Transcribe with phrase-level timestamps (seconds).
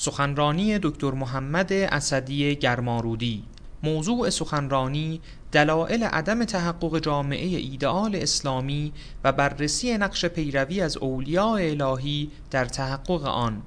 [0.00, 3.44] سخنرانی دکتر محمد اسدی گرمارودی.
[3.82, 5.20] موضوع سخنرانی
[5.52, 8.92] دلایل عدم تحقق جامعه ایدئال اسلامی
[9.24, 13.62] و بررسی نقش پیروی از اولیاء الهی در تحقق آن.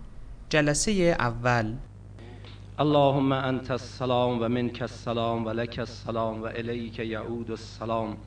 [0.49, 1.73] جلسه اول.
[2.79, 8.17] اللهم انت السلام و منك السلام و لك السلام و الیک یعود السلام.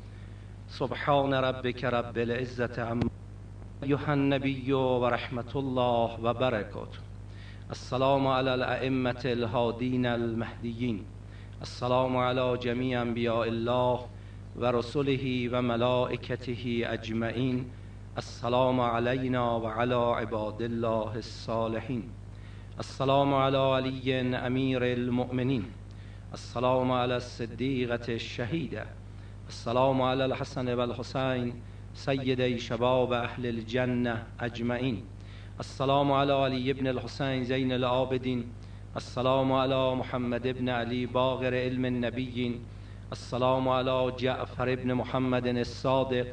[0.69, 3.11] سبحان ربك رب العزة عما
[3.83, 7.04] ایها النبی و رحمت الله و برکاته.
[7.71, 11.05] السلام على الائمة الهادین المهدیین
[11.61, 14.01] السلام على جميع انبیاء الله
[14.57, 15.63] و رسله و
[16.87, 17.65] اجمعین
[18.17, 22.03] السلام علینا و علی عباد الله الصالحین
[22.77, 25.65] السلام على علی امیر المؤمنین
[26.33, 28.87] السلام على الصدیقة الشهیده
[29.47, 31.53] السلام على الحسن و الحسین
[32.59, 35.03] شباب اهل الجنه اجمعین
[35.59, 38.43] السلام على علی ابن الحسین زین العابدین
[38.95, 42.59] السلام على محمد ابن علی باغر علم النبیین
[43.11, 46.27] السلام على جعفر ابن محمد الصادق.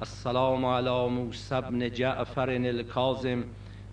[0.00, 3.42] السلام على موسى ابن جعفر الكاظم.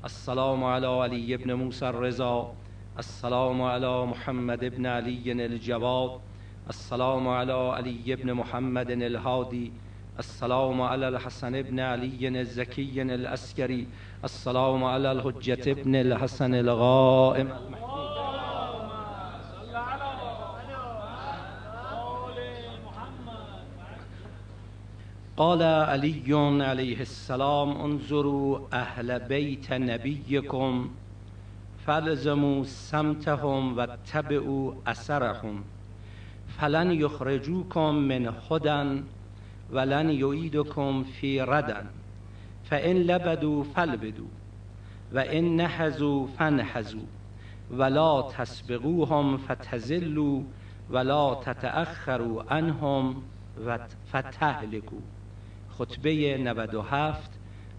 [0.04, 2.54] السلام على علي ابن موسى الرضا.
[3.00, 6.20] السلام على محمد ابن علي الجواد.
[6.70, 9.72] السلام على علي ابن محمد الهادي.
[10.20, 13.88] السلام على الحسن ابن علي الزكي الأسكري.
[14.24, 17.50] السلام على الحجة ابن الحسن الغائم.
[25.38, 26.24] قال علي
[26.64, 30.90] عليه السلام انظروا أهل بيت نبيكم
[31.86, 35.64] فالزموا سمتهم واتبعوا أثرهم
[36.58, 39.02] فلن يخرجوكم من هدى
[39.74, 41.86] ولن يعيدكم في ردن.
[42.70, 44.28] فإن لبدوا فالبدوا
[45.14, 47.06] وإن نحزوا فانحزوا
[47.72, 50.44] ولا تسبقوهم فتزلوا
[50.90, 53.24] ولا تتأخروا عنهم
[54.12, 55.00] فتهلكوا
[55.70, 57.30] خطبه 97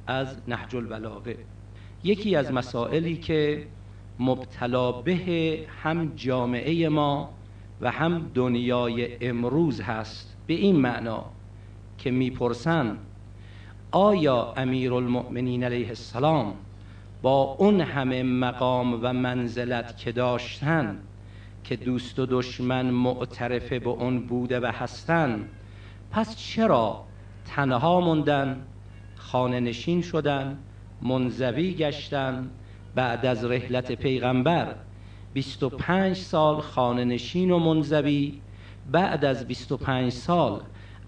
[0.06, 1.36] از نهج البلاغه.
[2.04, 3.66] یکی از مسائلی که
[4.18, 7.30] مبتلا به هم جامعه ما
[7.80, 11.24] و هم دنیای امروز هست به این معنا
[11.98, 12.98] که می‌پرسن
[13.92, 16.54] آیا امیر المؤمنین علیه السلام
[17.22, 20.98] با اون همه مقام و منزلت که داشتن
[21.64, 25.48] که دوست و دشمن معترف به اون بوده و هستن
[26.10, 27.04] پس چرا
[27.44, 28.62] تنها موندن
[29.16, 30.58] خانه نشین شدن
[31.02, 32.50] منزوی گشتن
[32.94, 34.74] بعد از رحلت پیغمبر؟
[35.32, 38.40] 25 سال خانه نشین و منزوی
[38.92, 40.60] بعد از 25 سال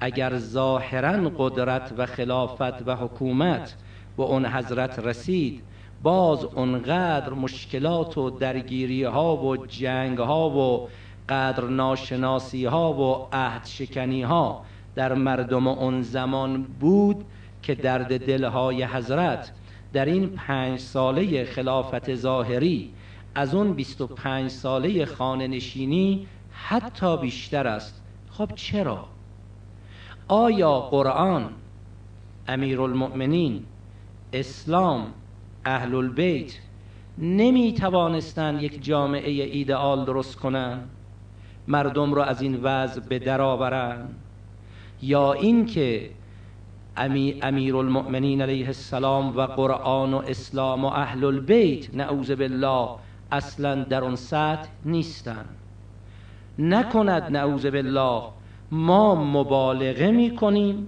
[0.05, 3.75] اگر ظاهرا قدرت و خلافت و حکومت
[4.17, 5.63] به اون حضرت رسید
[6.03, 10.89] باز اونقدر مشکلات و درگیری ها و جنگ ها و
[11.29, 14.65] قدر ناشناسی ها و عهد شکنی ها
[14.95, 17.25] در مردم اون زمان بود
[17.63, 19.53] که درد دلهای حضرت
[19.93, 22.91] در این پنج ساله خلافت ظاهری
[23.35, 29.12] از اون 25 ساله خانه نشینی حتی بیشتر است خب چرا؟
[30.33, 31.49] آیا قرآن
[32.49, 33.65] امیر المؤمنین
[34.33, 35.07] اسلام
[35.65, 36.53] اهل البیت
[37.19, 40.91] نمی توانستند یک جامعه ایدئال درست کنند
[41.69, 44.15] مردم را از این وضع به در آورند
[45.03, 46.11] یا اینکه
[47.43, 52.89] امیر المؤمنین علیه السلام و قرآن و اسلام و اهل البیت نعوذ بالله
[53.33, 55.45] اصلا در اون سطح نیستن.
[56.59, 58.23] نکند نعوذ بالله
[58.73, 60.87] ما مبالغه می کنیم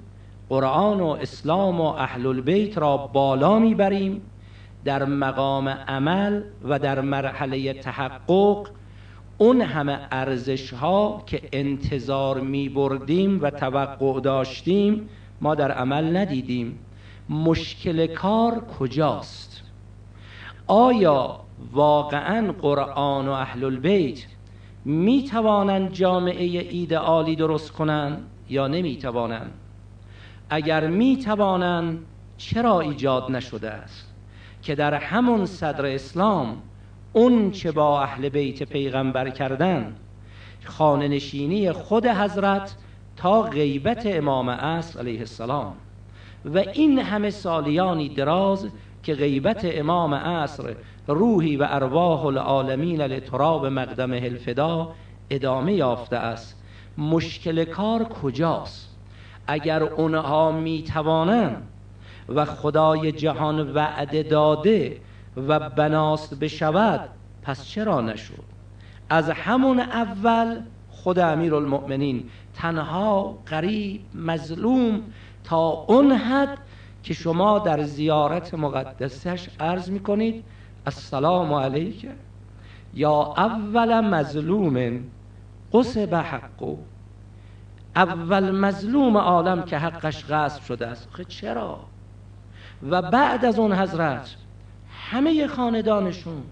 [0.48, 4.22] قرآن و اسلام و اهل البیت را بالا می‌بریم
[4.84, 8.68] در مقام عمل و در مرحله تحقق
[9.38, 15.08] اون همه ارزش ها که انتظار می بردیم و توقع داشتیم
[15.40, 16.78] ما در عمل ندیدیم.
[17.28, 19.62] مشکل کار کجاست؟
[20.66, 21.40] آیا
[21.72, 24.33] واقعا قرآن و اهل البیت
[24.84, 29.52] می توانند جامعه ایدئالی درست کنند یا نمی توانند
[30.50, 31.98] اگر می توانند
[32.36, 34.14] چرا ایجاد نشده است؟
[34.62, 36.56] که در همون صدر اسلام
[37.12, 39.96] اون چه با اهل بیت پیغمبر کردن
[40.64, 42.74] خانه نشینی خود حضرت
[43.16, 45.74] تا غیبت امام عصر علیه السلام.
[46.44, 48.68] و این همه سالیانی دراز
[49.04, 50.74] که غیبت امام عصر
[51.06, 54.92] روحی و ارواح العالمین لتراب مقدم الفدا
[55.30, 56.62] ادامه یافته است.
[56.98, 58.96] مشکل کار کجاست؟
[59.46, 61.62] اگر اونها می توانند
[62.28, 65.00] و خدای جهان وعده داده
[65.36, 67.08] و بناست بشود
[67.42, 68.44] پس چرا نشد؟
[69.10, 70.60] از همون اول
[70.90, 72.24] خود امیر المؤمنین
[72.54, 75.00] تنها قریب مظلوم
[75.44, 76.58] تا اون حد
[77.04, 80.44] که شما در زیارت مقدسش عرض می‌کنید
[80.86, 82.14] السلام علیکم
[82.94, 85.04] یا اول مظلوم
[85.72, 86.76] قصب حقو
[87.96, 91.08] اول مظلوم عالم که حقش غصب شده است.
[91.12, 91.80] خب چرا؟
[92.90, 94.36] و بعد از اون حضرت
[95.10, 96.42] همه خاندانشون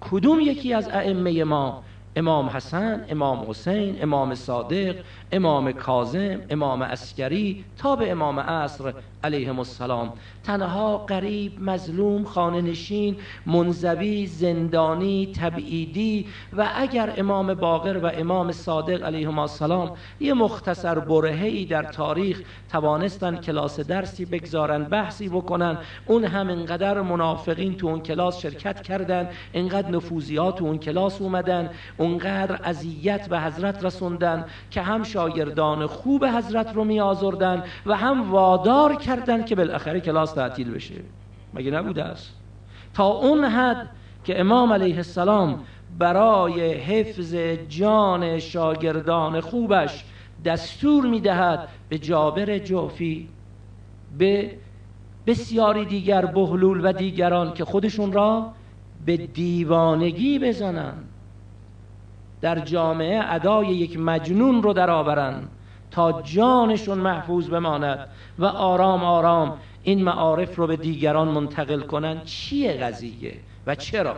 [0.00, 1.82] کدوم یکی از ائمه ما؟
[2.16, 4.96] امام حسن امام حسین امام صادق
[5.34, 8.92] امام کاظم امام اسکری تا به امام عصر
[9.24, 10.12] علیهم السلام.
[10.44, 13.16] تنها قریب مظلوم خانه نشین
[13.46, 16.26] منزوی زندانی تبعیدی
[16.56, 19.90] و اگر امام باقر و امام صادق علیهم السلام
[20.20, 22.42] یه مختصر برهی در تاریخ
[22.72, 29.28] توانستن کلاس درسی بگذارن بحثی بکنن اون هم انقدر منافقین تو اون کلاس شرکت کردن
[29.54, 36.24] انقدر نفوذیات تو اون کلاس اومدن اونقدر اذیت به حضرت رسوندن که هم شاگردان خوب
[36.24, 40.94] حضرت رو می آزردن و هم وادار کردن که بالاخره کلاس تعطیل بشه.
[41.54, 42.34] مگه نبوده است؟
[42.94, 43.88] تا اون حد
[44.24, 45.60] که امام علیه السلام
[45.98, 47.34] برای حفظ
[47.68, 50.04] جان شاگردان خوبش
[50.44, 53.28] دستور می‌دهد به جابر جوفی
[54.18, 54.50] به
[55.26, 58.52] بسیاری دیگر بهلول و دیگران که خودشون را
[59.06, 61.08] به دیوانگی بزنند.
[62.40, 65.42] در جامعه ادای یک مجنون رو درآورن
[65.90, 68.08] تا جانشون محفوظ بماند
[68.38, 73.36] و آرام آرام این معارف رو به دیگران منتقل کنن چیه قضیه
[73.66, 74.16] و چرا؟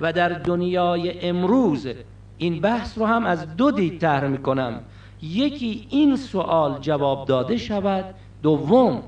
[0.00, 1.88] و در دنیای امروز
[2.38, 4.80] این بحث رو هم از دو دید طرح می‌کنم.
[5.22, 8.04] یکی این سوال جواب داده شود
[8.42, 9.02] دوم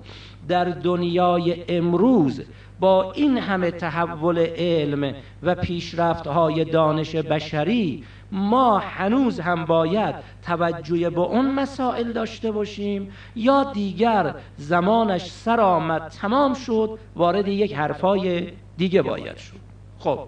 [0.49, 2.43] در دنیای امروز
[2.81, 11.11] با این همه تحول علم و پیشرفت های دانش بشری ما هنوز هم باید توجه
[11.11, 18.53] به اون مسائل داشته باشیم یا دیگر زمانش سر آمد تمام شد وارد یک حرفای
[18.77, 19.57] دیگه باید شد.
[19.99, 20.19] خب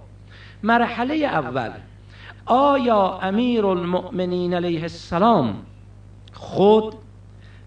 [0.63, 1.71] مرحله اول
[2.47, 5.55] آیا امیر المؤمنین علیه السلام
[6.33, 6.95] خود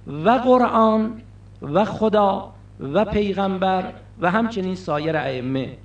[0.08, 1.22] و قرآن
[1.62, 5.78] و خدا و پیغمبر و همچنین سایر ائمه.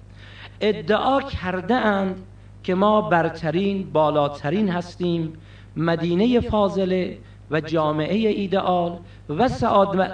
[0.60, 2.16] ادعا کرده اند
[2.62, 5.32] که ما برترین بالاترین هستیم
[5.76, 7.18] مدینه فاضله
[7.50, 8.98] و جامعه ایدئال
[9.28, 9.48] و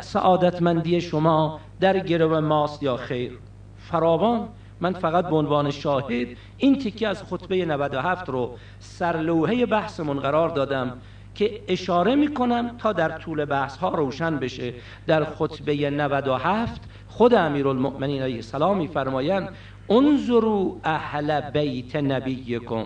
[0.01, 3.39] سعادتمندی شما در گرو ماست یا خیر.
[3.79, 4.49] فراوان
[4.81, 10.93] من فقط به عنوان شاهد این تیکه از خطبه 97 رو سرلوحه بحثمون قرار دادم
[11.35, 14.75] که اشاره می‌کنم تا در طول بحث ها روشن بشه.
[15.07, 16.81] در خطبه 97
[17.17, 19.49] خود امیرالمؤمنین علیه السلام میفرمایند
[19.91, 22.85] انظروا اهل بیت نبیکم.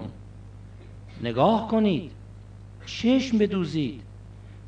[1.22, 2.12] نگاه کنید
[2.86, 4.02] چشم بدوزید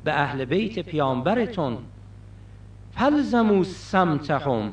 [0.03, 1.77] به اهل بیت پیامبرتون.
[2.91, 4.71] فلزمو سمتهم.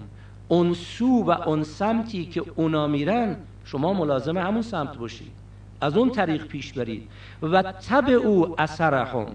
[0.49, 5.33] اون سو و اون سمتی که اونا میرن شما ملازم همون سمت باشید.
[5.81, 7.09] از اون طریق پیش برید.
[7.43, 9.27] و تبع او اثرهم.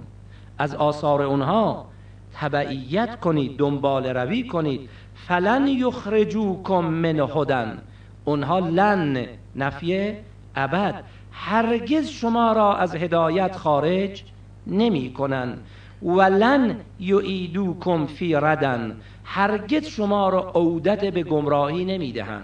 [0.58, 1.86] از آثار اونها
[2.34, 4.90] تبعیت کنید دنبال روی کنید.
[5.16, 7.78] فلن یخرجوکم من هدن.
[8.26, 9.26] اونها لن
[9.56, 10.14] نفی
[10.56, 11.04] ابد.
[11.32, 14.24] هرگز شما را از هدایت خارج
[14.68, 15.58] نمی کنن
[16.04, 18.98] ولن یعیدوکم فی ردن.
[19.24, 22.42] هرگز شما را عودت به گمراهی نمی دهن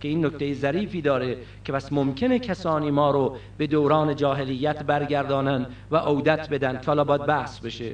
[0.00, 5.66] که این نکته ظریفی داره که بس ممکنه کسانی ما رو به دوران جاهلیت برگردانن
[5.90, 6.72] و عودت بدن.
[6.72, 7.92] که حالا باید بحث بشه.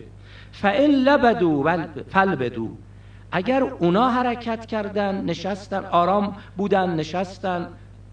[0.53, 1.71] فئن لبدو
[2.09, 2.77] فلبدو
[3.33, 7.69] اگر اونا حرکت کردن نشستن آرام بودن نشستن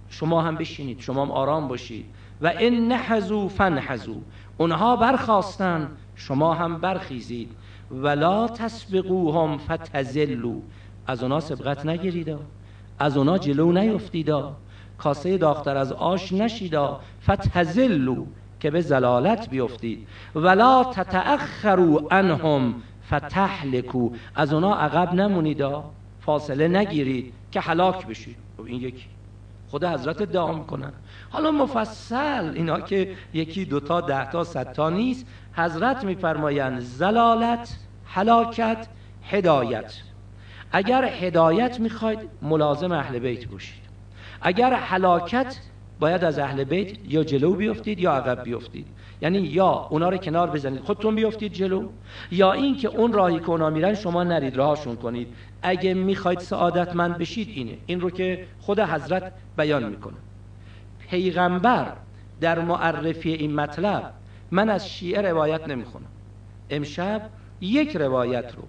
[0.10, 2.06] شما هم بشینید شما هم آرام باشید.
[2.42, 4.16] و ان نحزو فنحزو.
[4.58, 7.52] اونها برخواستن شما هم برخیزید.
[7.92, 10.56] ولا تسبقوهم فتزلوا
[11.08, 12.36] از اونا سبقت نگیرید
[13.00, 14.34] از اونا جلو نیفتید
[14.98, 17.00] کاسه داختر از آش نشیدا.
[17.24, 18.24] فتزلوا
[18.60, 20.08] که به زلالت بیفتید.
[20.36, 22.76] ولا تتأخروا عنهم
[23.08, 25.64] فتحلکو از اونا عقب نمونید
[26.22, 28.38] فاصله نگیرید که حلاک بشید.
[28.58, 29.06] خب این یکی.
[29.68, 30.94] خدا حضرت ادعا می‌کنن
[31.30, 35.26] حالا مفصل اینا که یکی دوتا دهتا صدتا نیست.
[35.54, 38.88] حضرت میفرمایند زلالت حلاکت
[39.24, 39.94] هدایت.
[40.72, 43.84] اگر هدایت می‌خواید ملازم اهل بیت باشید.
[44.42, 45.58] اگر حلاکت
[46.00, 48.88] باید از اهل بیت یا جلو بیفتید یا عقب بیفتید.
[49.24, 51.90] یعنی یا اونا رو کنار بزنید خودتون بیفتید جلو
[52.32, 55.28] یا این که اون راهی که اونا میرن شما نرید راهشون کنید.
[55.62, 57.78] اگه می‌خواید سعادتمند بشید اینه.
[57.86, 60.14] این رو که خود حضرت بیان می‌کنه.
[61.10, 61.94] پیغمبر
[62.42, 64.14] در معرفی این مطلب
[64.52, 66.06] من از شیعه روایت نمی‌خونم.
[66.70, 67.22] امشب
[67.62, 68.64] یک روایت رو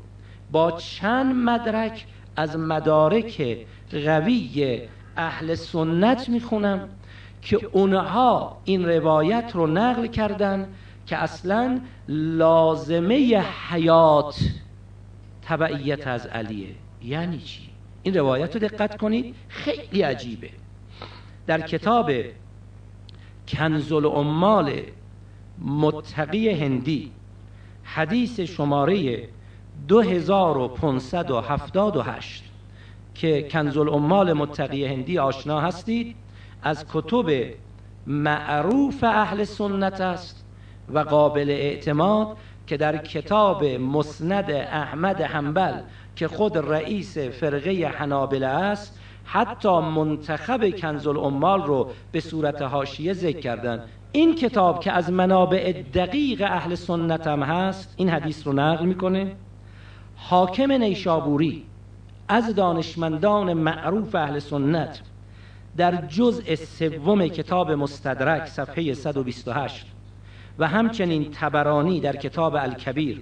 [0.53, 2.07] با چند مدرک
[2.37, 3.59] از مدارک
[3.93, 4.83] قوی
[5.17, 6.89] اهل سنت می‌خونم.
[7.45, 10.69] که اونها این روایت رو نقل کردن
[11.07, 14.37] که اصلا لازمه حیات
[15.43, 17.61] تبعیت از علیه یعنی چی؟
[18.03, 20.51] این روایت رو دقت کنید خیلی عجیبه
[21.47, 22.11] در کتاب
[23.49, 24.73] کنز العمال
[25.59, 27.13] متقی هندی
[27.83, 29.29] حدیث شماره
[29.89, 32.45] 2578
[33.15, 36.17] که کنز العمال متقی هندی آشنا هستید
[36.65, 37.55] از کتب
[38.07, 40.45] معروف اهل سنت است
[40.95, 45.81] و قابل اعتماد که در کتاب مسند احمد حنبل
[46.17, 53.41] که خود رئیس فرقه حنابله است حتی منتخب کنز العمال رو به صورت حاشیه ذکر
[53.41, 53.83] کردن.
[54.13, 59.37] این کتاب که از منابع دقیق اهل سنت هم هست این حدیث رو نقل می‌کنه.
[60.17, 61.65] حاکم نیشابوری
[62.29, 65.01] از دانشمندان معروف اهل سنت
[65.77, 69.87] در جزء سوم کتاب مستدرک صفحه 128
[70.59, 73.21] و همچنین تبرانی در کتاب الکبیر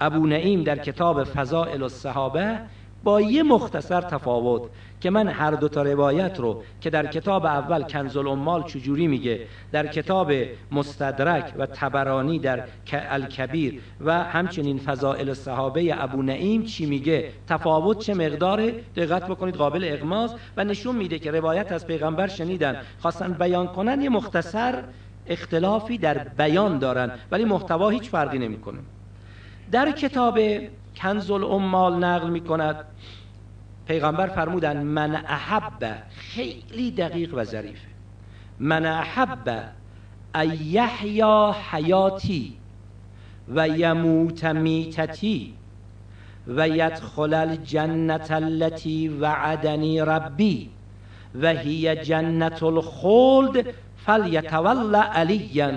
[0.00, 2.58] ابو نعیم در کتاب فضائل الصحابه
[3.04, 4.62] با یه مختصر تفاوت
[5.04, 9.46] که من هر دو تا روایت رو که در کتاب اول کنز الامال چجوری میگه
[9.72, 10.32] در کتاب
[10.72, 18.14] مستدرک و تبرانی در الکبیر و همچنین فضائل صحابه ابو نعیم چی میگه؟ تفاوت چه
[18.14, 23.66] مقداره؟ دقت بکنید قابل اغماز و نشون میده که روایت از پیغمبر شنیدن خواستن بیان
[23.66, 24.82] کنن یه مختصر
[25.26, 28.78] اختلافی در بیان دارن ولی محتوا هیچ فرقی نمی‌کنه.
[29.72, 30.38] در کتاب
[30.96, 32.84] کنز الامال نقل می‌کند.
[33.86, 37.88] پیغمبر فرمودن من احب خیلی دقیق و ظریفه
[38.60, 39.72] من احب
[40.34, 42.56] ایحیا حیاتی
[43.54, 45.54] و یموت میتتی
[46.46, 50.70] و یدخل الجنت التي وعدنی ربی
[51.42, 53.66] و هی جنت الخلد
[54.06, 55.70] فلیتول علیا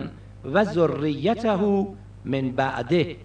[0.54, 1.86] و ذریته
[2.26, 3.16] من بعده.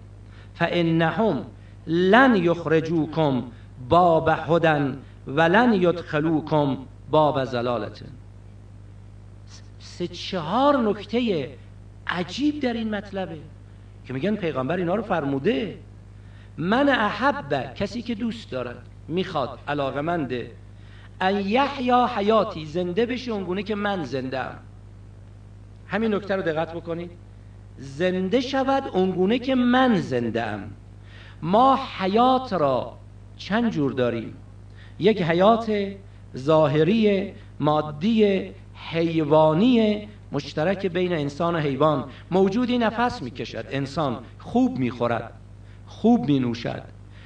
[0.55, 1.45] فانهم
[1.87, 3.43] لن یخرجوکم
[3.89, 4.97] باب هدن
[5.27, 6.77] ولن یدخلوکم
[7.11, 8.03] باب زلالت
[9.79, 11.49] سه چهار نکته
[12.07, 13.37] عجیب در این مطلبه
[14.05, 15.77] که میگن پیغمبر اینا رو فرموده.
[16.57, 20.51] من احب کسی که دوست دارد می‌خواد علاقمنده
[21.21, 24.55] ان یحیا حیاتی زنده بشه اونگونه که من زنده ام.
[25.87, 27.11] همین نکته رو دقت بکنید.
[27.77, 30.71] زنده شود اونگونه که من زنده ام.
[31.41, 32.97] ما حیات را
[33.43, 34.33] چند جور داریم؟
[34.99, 35.71] یک حیات
[36.37, 38.51] ظاهری مادی
[38.89, 42.05] حیوانی مشترک بین انسان و حیوان.
[42.31, 43.65] موجودی نفس می‌کشد.
[43.71, 45.33] انسان خوب می‌خورد.
[45.87, 46.83] خوب مینوشد.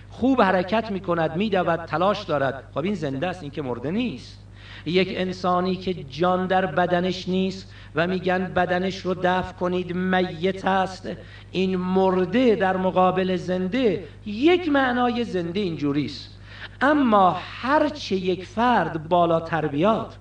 [0.09, 2.63] خوب حرکت می‌کند میدود تلاش دارد.
[2.73, 4.46] خب این زنده است این که مرده نیست.
[4.85, 11.09] یک انسانی که جان در بدنش نیست و میگن بدنش رو دفع کنید میت است.
[11.51, 16.37] این مرده در مقابل زنده یک معنای زنده اینجوریست.
[16.81, 20.17] اما هرچه یک فرد بالا تربیات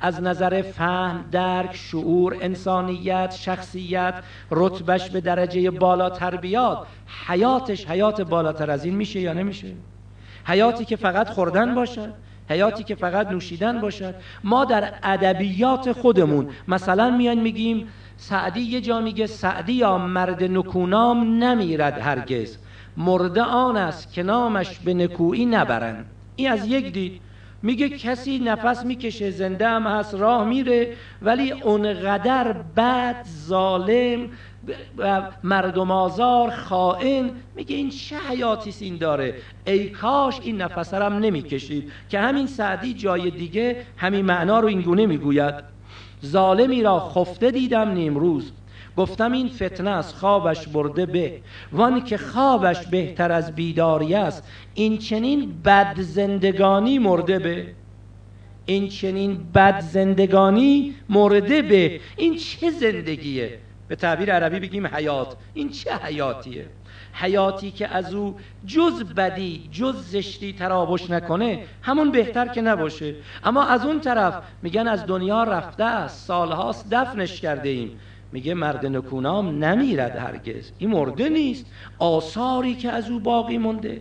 [0.00, 4.14] از نظر فهم، درک، شعور، انسانیت، شخصیت،
[4.50, 6.86] رتبش به درجه بالا تربیات
[7.26, 9.72] حیاتش حیات بالاتر از این میشه یا نمیشه؟
[10.44, 12.12] حیاتی که فقط خوردن باشد
[12.48, 14.14] حیاتی که فقط نوشیدن باشد.
[14.44, 21.44] ما در ادبیات خودمون مثلا میان میگیم سعدی یه جا میگه سعدی یا مرد نکونام
[21.44, 22.58] نمیرد هرگز.
[22.96, 26.06] مرده آن است که نامش به نکویی نبرند.
[26.36, 27.20] این از یک دید
[27.62, 34.28] میگه کسی نفس می‌کشه زنده هم هست راه میره ولی اونقدر بد ظالم
[35.44, 39.34] مردم آزار خائن میگه این چه حیاتی این داره؟
[39.66, 41.92] ای کاش این نفسرم نمی‌کشید.
[42.08, 45.54] که همین سعدی جای دیگه همین معنا رو اینگونه می‌گوید.
[46.26, 48.52] ظالمی را خفته دیدم نیمروز.
[48.96, 51.40] گفتم این فتنه از خوابش برده به.
[51.72, 57.66] وان که خوابش بهتر از بیداری است این چنین بد زندگانی مرده به.
[58.66, 62.00] این چنین بد زندگانی مرده به.
[62.16, 65.36] این چه زندگیه؟ به تعبیر عربی بگیم حیات.
[65.54, 66.66] این چه حیاتیه؟
[67.12, 73.14] حیاتی که از او جز بدی جز زشتی تراوش نکنه همون بهتر که نباشه.
[73.44, 78.00] اما از اون طرف میگن از دنیا رفته است سالهاست دفنش کرده ایم.
[78.32, 80.72] میگه مرد نکونام نمیرد هرگز.
[80.78, 81.66] این مرده نیست.
[81.98, 84.00] آثاری که از او باقی مونده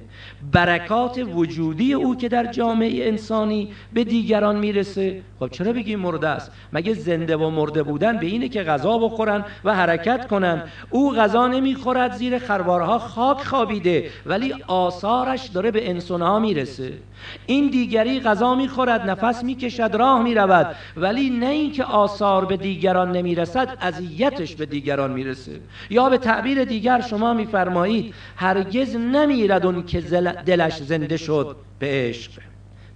[0.51, 5.21] برکات وجودی او که در جامعه انسانی به دیگران می‌رسه.
[5.39, 9.45] خب چرا بگیم مرده است؟ مگه زنده و مرده بودن به اینه که غذا بخورن
[9.63, 16.39] و حرکت کنن؟ او غذا نمی‌خورد زیر خروارها خاک خوابیده ولی آثارش داره به انسانها
[16.39, 16.93] می‌رسه.
[17.45, 23.77] این دیگری غذا می‌خورد نفس می‌کشد راه می‌رود ولی نه اینکه آثار به دیگران نمی‌رسد
[23.81, 25.59] اذیتش به دیگران می‌رسه.
[25.89, 27.84] یا به تعبیر دیگر شما میفرمایید
[28.35, 30.01] هرگز نمیرد اون که
[30.45, 32.31] دلش زنده شد به عشق.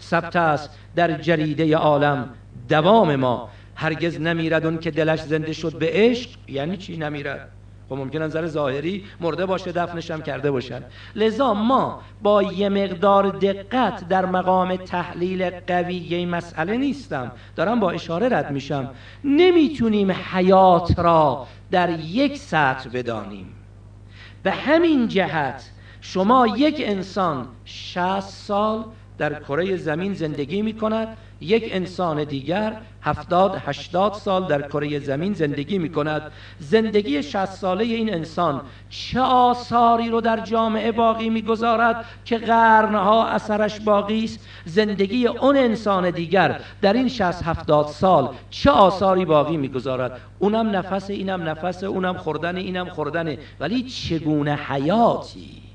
[0.01, 2.29] ثبت است در جریده عالم
[2.69, 3.49] دوام ما.
[3.75, 6.29] هرگز نمیرد اون که دلش زنده شد به عشق.
[6.47, 7.49] یعنی چی نمیرد؟
[7.89, 10.83] خب ممکن نظر ظاهری مرده باشه دفنش هم کرده باشن.
[11.15, 17.31] لذا ما با یه مقدار دقت در مقام تحلیل قوی یه مسئله نیستم.
[17.55, 18.89] دارم با اشاره رد میشم.
[19.23, 23.55] نمی‌تونیم حیات را در یک سطر بدانیم.
[24.43, 28.85] به همین جهت شما یک انسان 60 سال
[29.19, 35.33] در کره زمین زندگی می کند یک انسان دیگر هفتاد هشتاد سال در کره زمین
[35.33, 36.21] زندگی می کند
[36.59, 43.79] زندگی شست ساله این انسان چه آثاری رو در جامعه باقی می‌گذارد که قرنها اثرش
[43.79, 50.19] باقی است؟ زندگی اون انسان دیگر در این شست هفتاد سال چه آثاری باقی می‌گذارد؟
[50.39, 55.68] اونم نفس اینم نفس اونم خوردن اینم خوردنه ولی چگونه حیاتی؟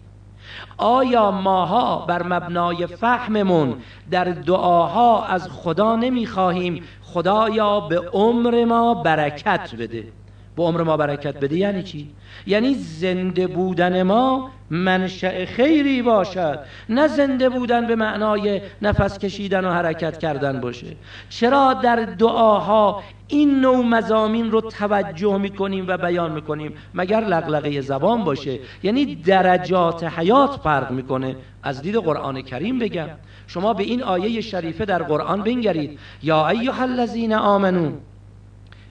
[0.76, 9.74] آیا ماها بر مبنای فهممون در دعاها از خدا نمی‌خواهیم خدایا به عمر ما برکت
[9.78, 10.23] بده؟
[10.56, 12.10] به عمر ما برکت بده یعنی چی؟
[12.46, 16.58] یعنی زنده بودن ما منشأ خیری باشد.
[16.88, 20.86] نه زنده بودن به معنای نفس کشیدن و حرکت کردن باشه.
[21.28, 28.24] چرا در دعاها این نوع مزامین رو توجه می‌کنیم و بیان می‌کنیم؟ مگر لغلقه زبان
[28.24, 31.36] باشه؟ یعنی درجات حیات فرق می‌کنه.
[31.62, 33.08] از دید قرآن کریم بگم.
[33.46, 35.98] شما به این آیه شریفه در قرآن بنگرید.
[36.22, 37.92] یا ایها الذین آمنو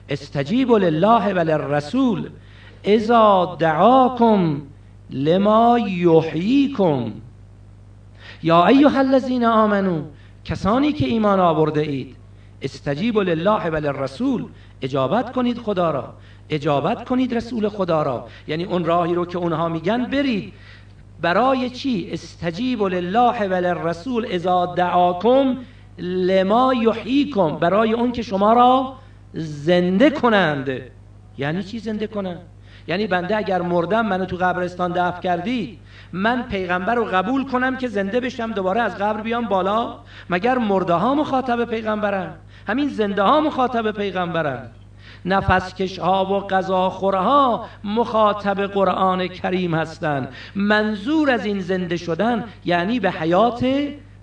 [0.08, 2.28] استجیبوا لله و للرسول
[2.84, 4.62] اذا دعاکم
[5.10, 7.12] لما یحییکم.
[8.42, 10.02] یا ایها الذین آمنو
[10.44, 12.16] کسانی که ایمان آورده اید
[12.62, 14.44] استجیبوا لله و للرسول
[14.82, 16.14] اجابت کنید خدا را
[16.50, 18.28] اجابت کنید رسول خدا را.
[18.48, 20.52] یعنی اون راهی رو که اونها میگن برید.
[21.20, 25.56] برای چی؟ استجیب لله و للرسول اذا دعاکم
[25.98, 27.56] لما یحییکم.
[27.56, 28.96] برای اون که شما را
[29.34, 30.80] زنده کنند.
[31.38, 32.40] یعنی چی زنده کنند؟
[32.86, 35.78] یعنی بنده اگر مردم منو تو قبرستان دفن کردی
[36.12, 39.98] من پیغمبر رو قبول کنم که زنده بشم دوباره از قبر بیام بالا؟
[40.30, 42.34] مگر مرده ها مخاطب پیغمبرن؟
[42.68, 44.70] همین زنده ها مخاطب پیغمبرن.
[45.24, 53.00] نفسکش ها و غذاخوره ها مخاطب قرآن کریم هستند منظور از این زنده شدن یعنی
[53.00, 53.66] به حیات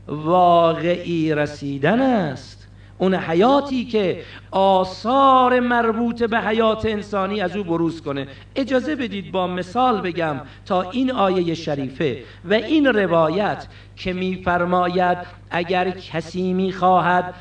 [0.07, 2.60] واقعی رسیدن است.
[3.01, 8.27] اون حیاتی که آثار مربوط به حیات انسانی از او بروز کنه.
[8.55, 15.17] اجازه بدید با مثال بگم تا این آیه شریفه و این روایت که میفرماید
[15.51, 17.33] اگر کسی می‌خواهد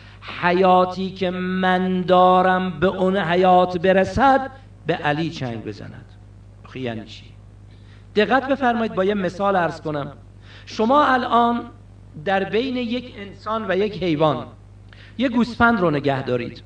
[0.42, 4.50] حیاتی که من دارم به اون حیات برسد
[4.86, 6.04] به علی چنگ بزند.
[6.74, 7.24] یعنی چی؟
[8.16, 10.12] دقت بفرمایید با یه مثال ارز کنم.
[10.66, 11.60] شما الان
[12.24, 14.46] در بین یک انسان و یک حیوان
[15.18, 16.62] یه گوسفند رو نگه دارید.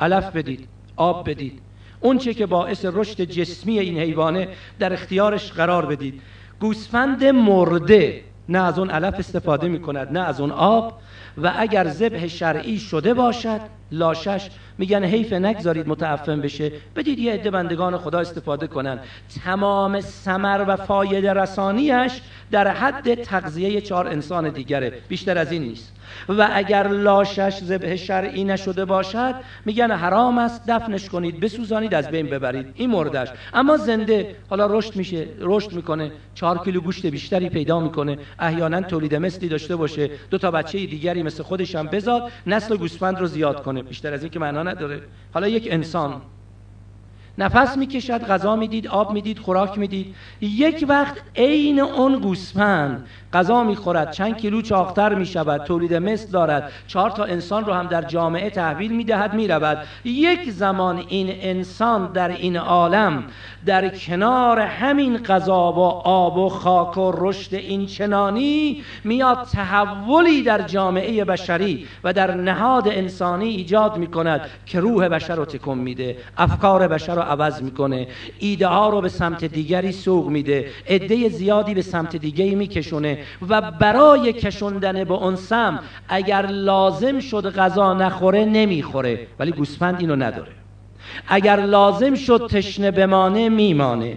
[0.00, 1.60] علف بدید آب بدید.
[2.00, 4.48] اون چه که باعث رشد جسمی این حیوانه
[4.78, 6.22] در اختیارش قرار بدید.
[6.60, 11.00] گوسفند مرده نه از اون علف استفاده می کند نه از اون آب.
[11.38, 13.60] و اگر ذبح شرعی شده باشد
[13.92, 14.48] لاشش.
[14.78, 16.72] میگن حیف نگذارید متعفن بشه.
[16.96, 18.98] بدید یه عده بندگان خدا استفاده کنن.
[19.44, 22.20] تمام سمر و فایده رسانیش
[22.50, 24.92] در حد تغذیه چهار انسان دیگره.
[25.08, 25.94] بیشتر از این نیست.
[26.28, 32.26] و اگر لاشش ذبح شرعی نشده باشد میگن حرام است دفنش کنید بسوزانید از بین
[32.26, 32.66] ببرید.
[32.74, 36.12] این مردش اما زنده حالا رشد میشه رشد می‌کنه.
[36.34, 38.18] چهار کیلو گوشت بیشتری پیدا می‌کنه.
[38.38, 40.10] احیانا تولید مثلی داشته باشه.
[40.30, 43.77] دو تا بچه دیگری مثل خودش هم بزاد نسل گوسفند رو زیاد کنه.
[43.82, 45.02] بیشتر از این که معنا نداره.
[45.34, 46.20] حالا یک انسان
[47.38, 50.14] نفس می‌کشد غذا می‌دید آب می‌دید خوراک می‌دید.
[50.40, 56.72] یک وقت عین اون گوسفند غذا می‌خورد چند کیلو چاختر می‌شود تولید مثل دارد.
[56.86, 59.78] چهار تا انسان رو هم در جامعه تحویل می‌دهد می‌رود.
[60.04, 63.24] یک زمان این انسان در این عالم
[63.66, 70.62] در کنار همین غذا و آب و خاک و رشد این چنانی میاد تحولی در
[70.62, 76.88] جامعه بشری و در نهاد انسانی ایجاد می‌کند که روح بشر رو تکون میده افکار
[76.88, 81.82] بشر رو عوض می‌کنه ایده ها رو به سمت دیگری سوق میده عده زیادی به
[81.82, 83.17] سمت دیگری میکشونه.
[83.48, 85.78] و برای کشوندن به اون سم
[86.08, 89.26] اگر لازم شد غذا نخوره نمی‌خوره.
[89.38, 90.52] ولی گوسفند اینو نداره.
[91.26, 94.16] اگر لازم شد تشنه بمانه میمانه.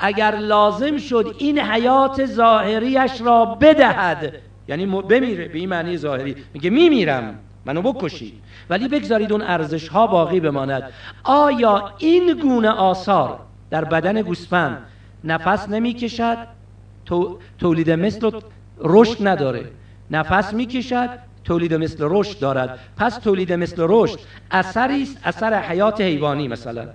[0.00, 4.32] اگر لازم شد این حیات ظاهریش را بدهد
[4.68, 6.36] یعنی بمیره به این معنی ظاهری.
[6.54, 7.34] میگه میمیرم
[7.64, 8.34] منو بکشید
[8.70, 10.90] ولی بگذارید اون ارزش ها باقی بماند.
[11.24, 13.38] آیا این گونه آثار
[13.70, 14.78] در بدن گوسفند
[15.24, 16.36] نفس نمی‌کشد؟
[17.58, 18.30] تولید مثل
[18.78, 19.64] رشد نداره.
[20.10, 21.08] نفس می‌کشد
[21.44, 22.78] تولید مثل رشد دارد.
[22.96, 24.18] پس تولید مثل رشد
[24.50, 26.88] اثری است اثر حیات حیوانی مثلا.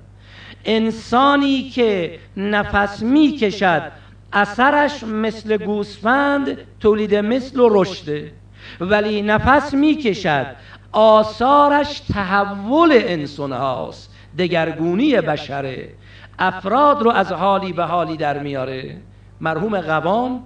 [0.65, 3.91] انسانی که نفس می‌کشد
[4.33, 8.31] اثرش مثل گوسفند تولید مثل و رشده
[8.79, 10.45] ولی نفس می‌کشد
[10.91, 15.89] آثارش تحول انسان هاست دگرگونی بشره.
[16.39, 18.97] افراد رو از حالی به حالی در میاره.
[19.41, 20.43] مرحوم قوام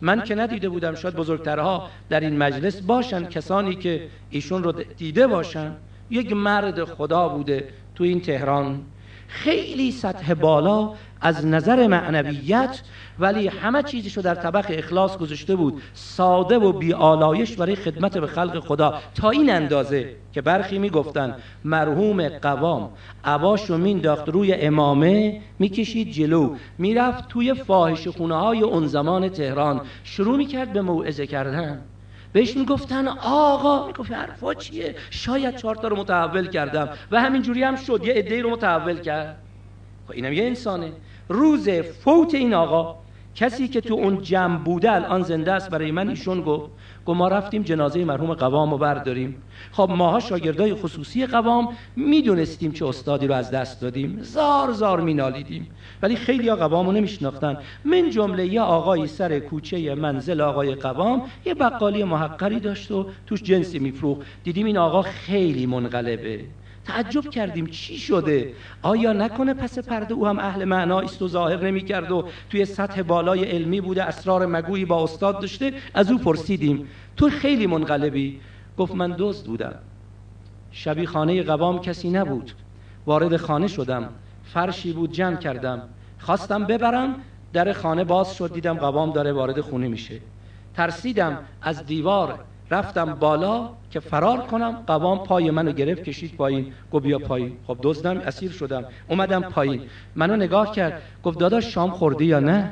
[0.00, 5.26] من که ندیده بودم شاید بزرگترها در این مجلس باشن کسانی که ایشون رو دیده
[5.26, 5.76] باشن.
[6.10, 8.80] یک مرد خدا بوده تو این تهران.
[9.28, 12.82] خیلی سطح بالا از نظر معنویت
[13.18, 15.82] ولی همه چیزشو در طبق اخلاص گذاشته بود.
[15.94, 18.94] ساده و بیالایش برای خدمت به خلق خدا.
[19.14, 22.90] تا این اندازه که برخی می‌گفتن مرحوم قوام
[23.24, 26.56] عباشو مینداخت روی امامه می‌کشید جلو.
[26.78, 29.80] می‌رفت توی فاحش خونه های اون زمان تهران.
[30.04, 31.80] شروع می‌کرد به موعظه کردن.
[32.32, 36.88] بهش می‌گفتن آقا می‌گفت حرفا چیه؟ شاید چهار رو متحول کردم.
[37.10, 38.00] و همینجوری هم شد.
[38.04, 39.38] یه عده رو متحول کرد.
[40.06, 40.92] خب اینم یه انسانه.
[41.32, 43.02] روز فوت این آقا
[43.34, 46.70] کسی که تو اون جمع بوده الان زنده است برای من ایشون گفت
[47.06, 49.36] گفت ما رفتیم جنازه مرحوم قوام رو برداریم.
[49.72, 54.18] خب ماها شاگردای خصوصی قوام می‌دونستیم چه استادی رو از دست دادیم.
[54.22, 55.70] زار زار مینالیدیم.
[56.02, 57.56] ولی خیلی ها قوام رو نمیشناختن.
[57.84, 63.42] من جمله یه آقایی سر کوچه منزل آقای قوام یه بقالی محقری داشت و توش
[63.42, 66.44] جنسی میفروخ دیدیم این آقا خیلی منقلبه.
[66.84, 71.64] تعجب کردیم چی شده؟ آیا نکنه پس پرده او هم اهل معنا است و ظاهر
[71.64, 76.18] نمی کرد و توی سطح بالای علمی بوده اسرار مگویی با استاد داشته؟ از او
[76.18, 76.88] پرسیدیم.
[77.16, 78.40] تو خیلی منقلبی.
[78.78, 79.74] گفت من دزد بودم.
[80.70, 82.52] شبی خانه قوام کسی نبود.
[83.06, 84.08] وارد خانه شدم.
[84.44, 85.82] فرشی بود جمع کردم.
[86.18, 87.14] خواستم ببرم
[87.52, 90.20] در خانه باز شد دیدم قوام داره وارد خونه میشه.
[90.76, 91.38] ترسیدم.
[91.62, 92.38] از دیوار
[92.72, 96.72] رفتم بالا که فرار کنم قوام پای منو گرفت کشید پایین.
[96.92, 97.56] گفت بیا پایین.
[97.66, 98.84] خب دزدم اسیر شدم.
[99.08, 99.80] اومدم پایین.
[100.16, 101.02] منو نگاه کرد.
[101.22, 102.70] گفت داداش شام خوردی یا نه؟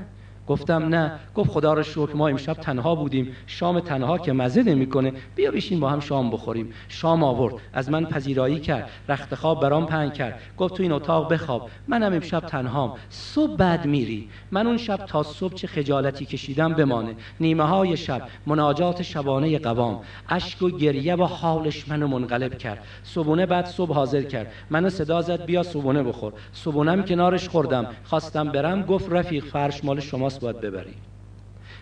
[0.51, 1.13] گفتم نه.
[1.35, 3.37] گفت خدا رو شکر ما امشب تنها بودیم.
[3.47, 5.13] شام تنها که مزه نمی‌کنه.
[5.35, 6.73] بیا بشین با هم شام بخوریم.
[6.89, 7.55] شام آورد.
[7.73, 8.91] از من پذیرایی کرد.
[9.09, 10.41] رخت خواب برام پهن کرد.
[10.59, 11.71] گفت تو این اتاق بخواب.
[11.89, 12.93] منم امشب تنهام.
[13.11, 14.29] صبح بعد میری.
[14.51, 17.15] من اون شب تا صبح چه خجالتی کشیدم بمانه.
[17.41, 18.23] نیمه های شب.
[18.47, 20.01] مناجات شبانه قوام.
[20.29, 22.85] اشک و گریه و حالش منو منقلب کرد.
[23.03, 24.53] صبونه بعد صبح حاضر کرد.
[24.71, 26.33] منو صدا زد بیا صبونه بخور.
[26.53, 27.87] صبونم کنارش خوردم.
[28.05, 28.83] خواستم برم.
[28.83, 30.40] گفت رفیق فرش مال شماست.
[30.41, 30.95] باید ببری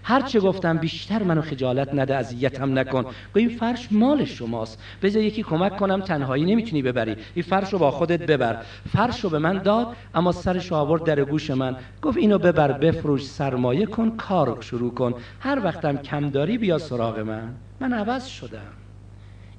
[0.03, 3.05] هر چه گفتم بیشتر منو خجالت نده اذیتم نکن.
[3.35, 4.83] این فرش مال شماست.
[5.03, 7.17] بذار یکی کمک کنم تنهایی نمی‌تونی ببری.
[7.35, 8.63] این فرش رو با خودت ببر.
[8.93, 11.77] فرش رو به من داد اما سرش آورد در گوش من.
[12.03, 15.15] گفت اینو ببر بفروش سرمایه کن کار شروع کن.
[15.41, 17.55] هر وقتم کم داری بیا سراغ من.
[17.81, 18.73] من عوض شدم.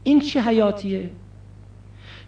[0.04, 1.10] این چه حیاتیه؟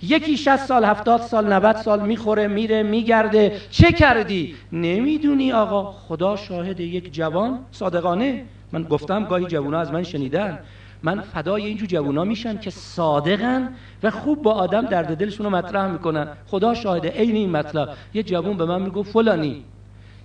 [0.03, 3.57] یکی 60 سال 70 سال 90 سال می‌خوره میره میگرده.
[3.69, 5.91] چه کردی؟ نمی‌دونی آقا.
[5.91, 7.59] خدا شاهد یک جوان.
[7.71, 8.45] صادقانه.
[8.71, 10.59] من گفتم گاهی جوونا از من شنیدن.
[11.03, 13.69] من فدای اینجور جوونا میشن که صادقن
[14.03, 16.27] و خوب با آدم درد دلشون رو مطرح می‌کنن.
[16.47, 17.89] خدا شاهده عین این مطلب.
[18.13, 19.63] یه جوون به من میگو فلانی.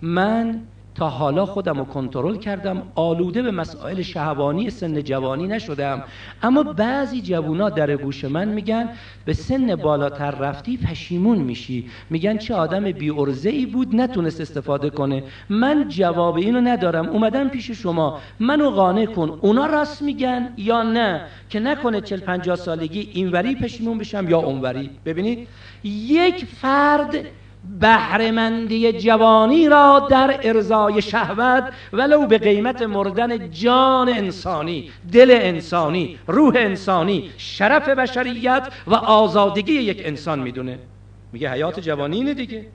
[0.03, 0.61] من
[0.97, 6.03] تا حالا خودم رو کنترل کردم آلوده به مسائل شهوانی سن جوانی نشدم.
[6.43, 8.89] اما بعضی جوونا در گوش من میگن
[9.25, 11.91] به سن بالاتر رفتی پشیمون میشی.
[12.11, 13.11] میگن چه آدم بی
[13.45, 15.23] ای بود نتونست استفاده کنه.
[15.49, 17.09] من جواب اینو ندارم.
[17.09, 18.21] اومدم پیش شما.
[18.41, 19.39] منو قانع کن.
[19.43, 24.91] اونا راست میگن یا نه؟ که نکنه 40 50 سالگی اینوری پشیمون بشم یا اونوری.
[25.05, 25.49] ببینید
[25.85, 27.17] یک فرد
[27.81, 36.55] بهرهمندی جوانی را در ارزای شهوت ولو به قیمت مردن جان انسانی دل انسانی روح
[36.57, 40.79] انسانی شرف بشریت و آزادگی یک انسان می‌دونه.
[41.33, 42.67] میگه حیات جوانی اینه دیگه.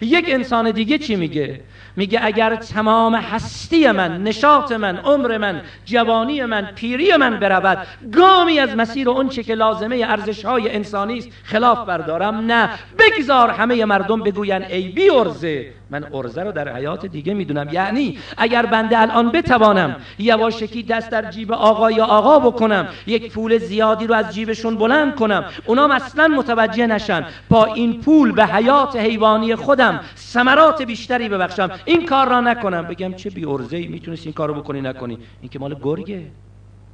[0.00, 1.60] یک انسان دیگه چی میگه؟
[1.96, 8.58] میگه اگر تمام هستی من نشاط من عمر من جوانی من پیری من برود گامی
[8.58, 12.70] از مسیر اون چه که لازمه ارزش های انسانی است خلاف بردارم نه.
[12.98, 17.68] بگذار همه مردم بگوین ای بی ارزه من ارزه رو در حیات دیگه می‌دونم.
[17.72, 23.58] یعنی اگر بنده الان بتوانم یواشکی دست در جیب آقا یا آقا بکنم یک پول
[23.58, 28.96] زیادی رو از جیبشون بلند کنم اونا اصلا متوجه نشن با این پول به حیات
[28.96, 31.70] حیوانی خودم ثمرات بیشتری ببخشم.
[31.84, 32.82] این کار را نکنم.
[32.82, 35.18] بگم چه بی ارزه ای می‌تونستی این کارو بکنی نکنی.
[35.40, 36.22] این که مال گرگه.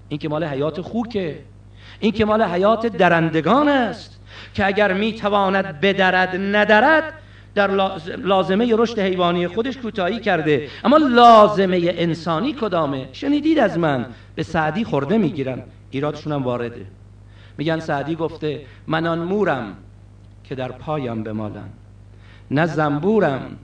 [0.08, 1.38] این که مال حیات خوکه.
[2.00, 4.20] این که مال حیات درندگان است.
[4.54, 7.12] که اگر می‌تواند بدرد ندرد
[7.56, 7.70] در
[8.16, 10.68] لازمه رشد حیوانی خودش کوتاهی کرده.
[10.84, 14.06] اما لازمه انسانی کدامه؟ شنیدید از من.
[14.34, 16.86] به سعدی خورده می‌گیرن ایرادشون هم وارده.
[17.58, 19.76] میگن سعدی گفته من آن مورم
[20.44, 21.68] که در پایم بمالن
[22.50, 23.56] نه زنبورم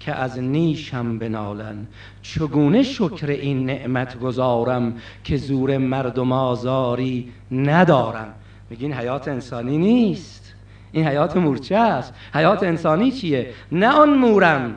[0.00, 1.86] که از نیشم بنالن.
[2.22, 8.34] چگونه شکر این نعمت گذارم که زور مردم آزاری ندارم؟
[8.70, 10.43] میگین حیات انسانی نیست.
[10.94, 12.14] این حیات مورچه است.
[12.34, 14.74] حیات انسانی چیه؟ نه آن مورم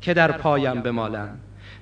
[0.00, 1.28] که در پایم بمالن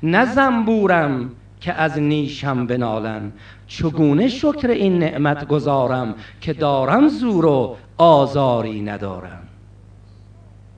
[0.02, 3.32] نه زنبورم که از نیشم بنالن.
[3.66, 9.42] چگونه شکر این نعمت گذارم که دارم زور و آزاری ندارم؟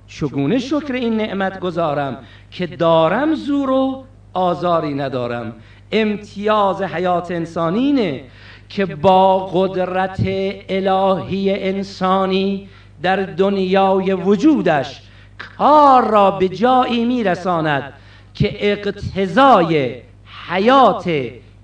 [0.06, 2.16] چگونه شکر این نعمت گذارم
[2.50, 5.52] که دارم زور و آزاری ندارم؟
[5.92, 8.24] امتیاز حیات انسانینه
[8.68, 10.20] که با قدرت
[10.68, 12.68] الهی انسانی
[13.02, 15.02] در دنیای وجودش
[15.58, 17.92] کار را به جایی میرساند
[18.34, 19.96] که اقتضای
[20.48, 21.10] حیات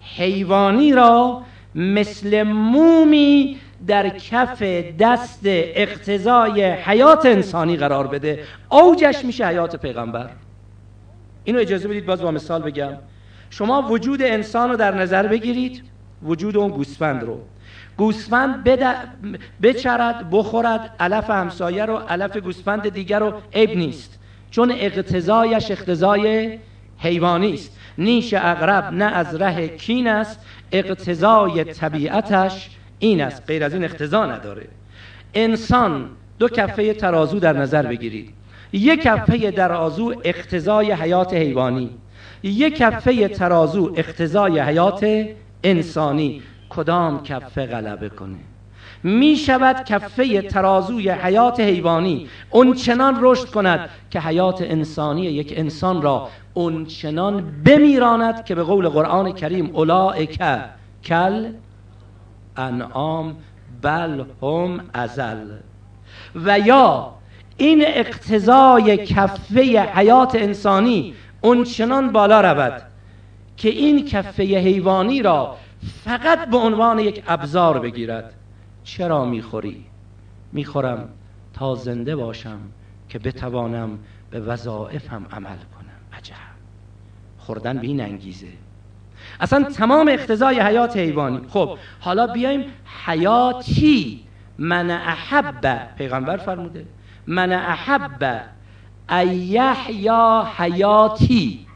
[0.01, 1.43] حیوانی را
[1.75, 4.63] مثل مومی در کف
[4.99, 8.45] دست اقتضای حیات انسانی قرار بده.
[8.71, 10.31] اوجش میشه حیات پیغمبر.
[11.45, 12.93] اینو اجازه بدید باز با مثال بگم.
[13.51, 15.83] شما وجود انسان رو در نظر بگیرید
[16.23, 17.41] وجود اون گوسفند رو.
[17.97, 18.65] گوسفند
[19.63, 24.19] بچرد بخورد علف همسایه رو علف گوسفند دیگر رو عیب نیست.
[24.51, 26.59] چون اقتضایش اقتضای
[26.99, 27.79] حیوانی است.
[27.99, 30.41] نیش اغرب نه از ره کین است
[30.73, 33.43] اقتضای طبیعتش این است.
[33.47, 34.67] غیر از این اقتضا نداره.
[35.35, 38.35] انسان دو کفه ترازو در نظر بگیرید.
[38.73, 41.91] یک کفه ترازو اقتضای حیات حیوانی.
[42.43, 45.27] یک کفه ترازو اقتضای حیات
[45.65, 46.43] انسانی.
[46.71, 48.39] کدام کفه غلبه کنه؟
[49.03, 56.03] می شود کفه ترازوی حیات حیوانی اون چنان رشد کند که حیات انسانی یک انسان
[56.03, 60.39] را اون چنان بمیراند که به قول قرآن کریم اولائک
[61.05, 61.53] کل
[62.57, 63.37] انعام
[63.83, 65.47] بل هم ازل.
[66.45, 67.15] و یا
[67.57, 72.83] این اقتضای کفه حیات انسانی اون چنان بالا رود
[73.57, 75.57] که این کفه حیوانی را
[76.05, 78.35] فقط به عنوان یک ابزار بگیرد.
[78.85, 79.85] چرا می‌خوری؟
[80.53, 81.09] می‌خورم
[81.55, 82.59] تا زنده باشم
[83.09, 83.99] که بتوانم
[84.31, 86.19] به وظایفم عمل کنم.
[86.19, 86.35] عجب.
[87.39, 88.47] خوردن به این انگیزه.
[89.41, 91.41] اصلا تمام اقتضای حیات حیوانی.
[91.49, 92.65] خب حالا بیایم
[93.07, 94.21] حیاتی.
[94.59, 96.87] من احب پیغمبر فرموده.
[97.27, 98.43] من احب
[99.11, 101.67] ایحیا حیاتی.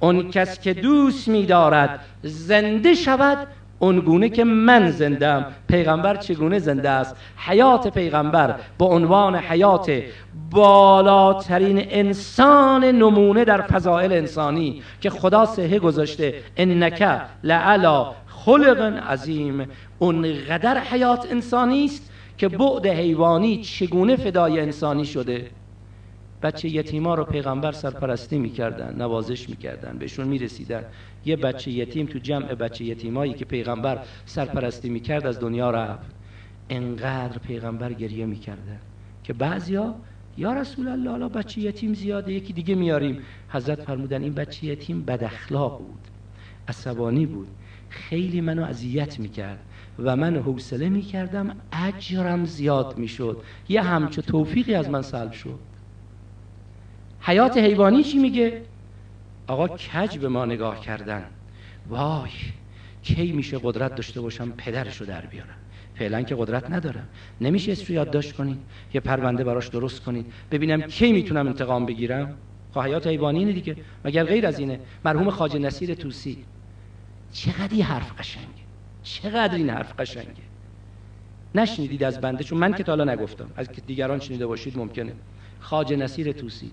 [0.00, 3.48] اون کس که دوست می‌دارد زنده شود
[3.82, 10.02] اونگونه که من زندم پیغمبر چگونه زنده است؟ حیات پیغمبر به عنوان حیات
[10.50, 16.34] بالاترین انسان نمونه در فضائل انسانی که خدا صحه گذاشته.
[16.56, 19.66] انک لعلا خلق عظیم.
[19.98, 25.50] اونقدر حیات انسانی است که بعد حیوانی چگونه فدای انسانی شده؟
[26.42, 30.84] بچه یتیما رو پیغمبر سرپرستی می‌کردن نوازش می‌کردن بهشون می‌رسیدن.
[31.24, 36.10] یه بچه یتیم تو جمع بچه یتیمایی که پیغمبر سرپرستی می‌کرد از دنیا رفت.
[36.70, 38.80] انقدر پیغمبر گریه می‌کردن
[39.24, 39.94] که بعضیا
[40.38, 43.18] یا رسول الله حالا بچه یتیم زیاده یکی دیگه میاریم.
[43.48, 46.00] حضرت فرمودن این بچه یتیم بد اخلاق بود
[46.68, 47.48] عصبانی بود
[47.88, 49.60] خیلی منو اذیت می‌کرد
[49.98, 53.42] و من حوصله می‌کردم اجرم زیاد می‌شد.
[53.68, 55.58] یه همچو توفیقی از من سلب شد.
[57.20, 58.62] حیات حیوانی چی میگه؟
[59.50, 61.24] آقا کج به ما نگاه کردن؟
[61.88, 62.30] وای
[63.02, 65.56] کی میشه قدرت داشته باشم پدرشو در بیارم؟
[65.94, 67.08] فعلا که قدرت ندارم.
[67.40, 68.58] نمیشه اسم یادداشت کنید؟
[68.94, 72.34] یه پرونده براش درست کنید؟ ببینم کی می‌تونم انتقام بگیرم؟
[72.74, 73.76] خب حیات حیوانی اینه دیگه.
[74.04, 76.44] مگر غیر از اینه؟ مرحوم خواجه نصیر توسی
[77.32, 78.46] چقدر این حرف قشنگه؟
[79.02, 80.42] چقدر این حرف قشنگه؟
[81.54, 83.50] نشنیدید از بنده؟ چون من که تا حالا نگفتم.
[83.56, 85.12] از دیگران شنیده باشید ممکنه.
[85.60, 86.70] خواجه نصیر توسی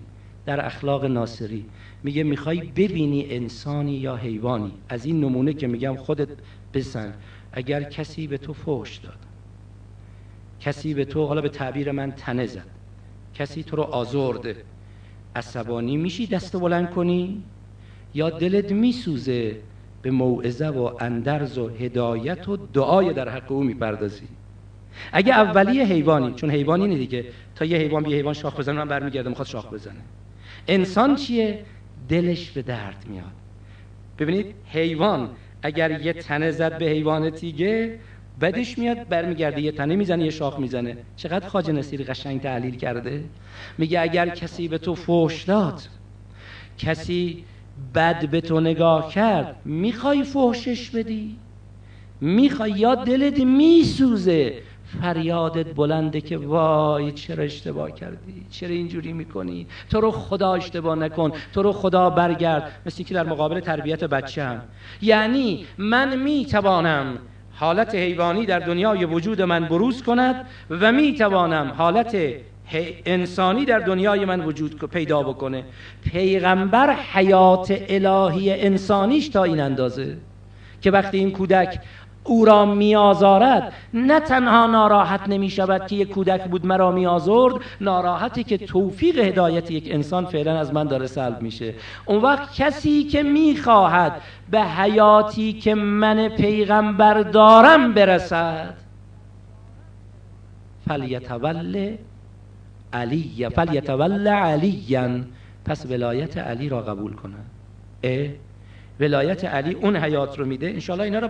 [0.48, 1.64] در اخلاق ناصری.
[2.02, 4.72] میگه می‌خوای ببینی انسانی یا حیوانی.
[4.88, 6.28] از این نمونه که میگم خودت
[6.74, 7.14] بسن
[7.52, 9.18] اگر کسی به تو فوش داد
[10.60, 12.66] کسی به تو حالا به تعبیر من تنه زد
[13.34, 14.56] کسی تو رو آزرده
[15.36, 17.42] عصبانی میشی دست بلند کنی؟
[18.14, 19.56] یا دلت میسوزه
[20.02, 24.28] به موعظه و اندرز و هدایت و دعای در حق او می‌پردازی؟
[25.12, 27.24] اگه اولی حیوانی چون حیوانی اینه دیگه.
[27.54, 30.00] تا یه حیوان بی حیوان شاخ بزنه من برمیگرده می‌خواد شاخ بزنه.
[30.68, 31.64] انسان چیه؟
[32.08, 33.24] دلش به درد میاد.
[34.18, 35.30] ببینید حیوان
[35.62, 37.98] اگر یه تنه زد به حیوان تیگه
[38.40, 40.96] بدش میاد برمیگرده یه تنه می‌زنه یه شاخ می‌زنه.
[41.16, 43.24] چقدر خاج نصیری قشنگ تحلیل کرده؟
[43.78, 45.82] میگه اگر کسی به تو فوش داد
[46.78, 47.44] کسی
[47.94, 51.36] بد به تو نگاه کرد می‌خوای فوشش بدی؟
[52.20, 54.54] می‌خوای یا دلت میسوزه
[55.02, 61.32] فریادت بلنده که وای چرا اشتباه کردی؟ چرا اینجوری می‌کنی؟ تو رو خدا اشتباه نکن
[61.54, 62.72] تو رو خدا برگرد.
[62.86, 64.62] مثل که در مقابل تربیت بچه هم.
[65.02, 67.18] یعنی من می‌توانم
[67.52, 72.16] حالت حیوانی در دنیای وجود من بروز کند و می‌توانم حالت
[73.06, 75.64] انسانی در دنیای من وجود پیدا بکنه.
[76.04, 80.16] پیغمبر حیات الهی انسانیش تا این اندازه.
[80.80, 81.80] که وقتی این کودک
[82.28, 88.44] او را میآزارد نه تنها ناراحت نمی شود که یک کودک بود مرا میآزرد ناراحتی
[88.44, 91.74] که توفیق هدایت یک انسان فعلا از من داره سلب میشه.
[92.06, 94.12] اون وقت کسی که می‌خواهد
[94.50, 98.74] به حیاتی که من پیغمبر دارم برسد.
[100.88, 101.96] فلیتول
[102.92, 105.10] علی فلیتول علیا.
[105.64, 107.34] پس ولایت علی را قبول کنه.
[109.00, 110.66] ولایت علی اون حیات رو میده.
[110.66, 111.28] انشاءالله اینا رو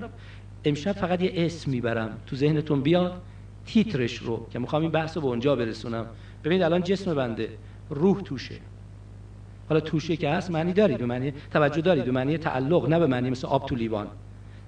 [0.69, 3.23] امشب فقط یه اسم می‌برم تو ذهنتون بیاد
[3.67, 6.07] تیترش رو که می‌خوام این بحث رو به اونجا برسونم.
[6.45, 7.49] ببینید الان جسم بنده
[7.91, 8.55] روح توشه.
[9.69, 13.07] حالا توشه که هست معنی دارید به معنی توجه دارید به معنی تعلق نه به
[13.07, 14.07] معنی مثل آب تو لیوان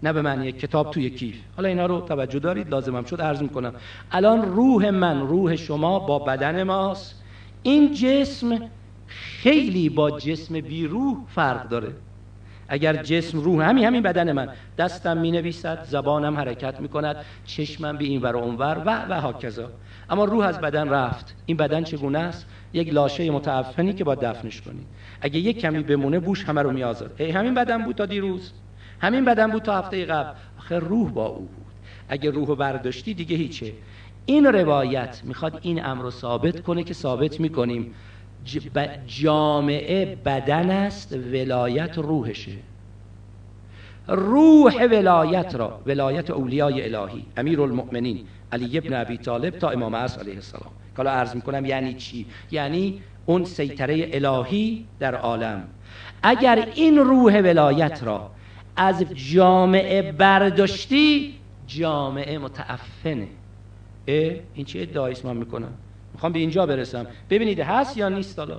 [0.02, 1.36] نه به معنی کتاب توی کیف.
[1.56, 3.74] حالا اینا رو توجه دارید لازمم شد عرض می‌کنم.
[4.10, 7.22] الان روح من روح شما با بدن ماست.
[7.62, 8.58] این جسم
[9.06, 11.92] خیلی با جسم بی روح فرق داره.
[12.72, 17.96] اگر جسم روح همین همین بدن من دستم می نویسد زبانم حرکت می کند چشمم
[17.96, 19.70] به این ور و اونور و و هاکذا.
[20.10, 21.34] اما روح از بدن رفت.
[21.46, 24.86] این بدن چگونه است؟ یک لاشه متعفنی که با دفنش کنید
[25.20, 27.14] اگه یک کمی بمونه بوش همه رو میآزاد.
[27.18, 28.52] ای همین بدن بود تا دیروز.
[29.00, 30.30] همین بدن بود تا هفته قبل.
[30.58, 31.74] آخه روح با او بود.
[32.08, 33.72] اگه روح برداشتی دیگه هیچه.
[34.26, 37.94] این روایت می‌خواد این امر رو ثابت کنه که ثابت می‌کنیم.
[39.06, 42.52] جامعه بدن است ولایت روحشه.
[44.08, 50.20] روح ولایت را ولایت اولیای الهی امیر المؤمنین علی ابن ابی طالب تا امام عصر
[50.20, 50.70] علیه السلام.
[50.96, 55.68] حالا عرض می‌کنم یعنی چی؟ یعنی اون سیطره الهی در عالم.
[56.22, 58.30] اگر این روح ولایت را
[58.76, 61.34] از جامعه برداشتی
[61.66, 63.28] جامعه متعفنه.
[64.08, 65.72] اه این چه ادعایی من می‌کنم؟
[66.20, 67.06] می‌خوام به اینجا برسم.
[67.30, 68.56] ببینید هست یا نیست حالا؟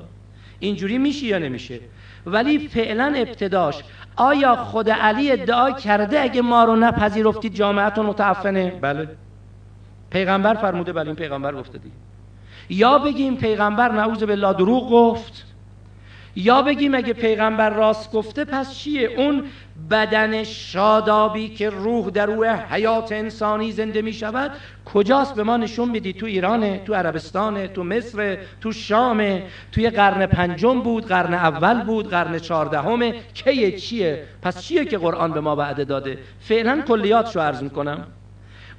[0.60, 1.80] اینجوری میشه یا نمیشه؟
[2.26, 3.84] ولی فعلا ابتداش
[4.15, 9.08] آیا خود علی ادعا کرده اگه ما رو نپذیرفتید جامعتون متعفنه؟ بله.
[10.10, 11.91] پیغمبر فرموده بله این پیغمبر گفته دی.
[12.69, 15.45] یا بگیم پیغمبر نعوذ بالله دروغ گفت.
[16.36, 19.43] یا بگیم اگه پیغمبر راست گفته پس چیه؟ اون
[19.89, 24.52] بدن شادابی که روح در روی حیات انسانی زنده می شود
[24.86, 30.26] کجاست به ما نشون میدی؟ تو ایرانه تو عربستانه تو مصر تو شامه توی قرن
[30.26, 33.15] پنجم بود قرن اول بود قرن چهاردهمه.
[33.34, 38.08] کیه چیه؟ پس چیه که قرآن به ما وعده داده؟ فعلا کلیات رو عرض می‌کنم.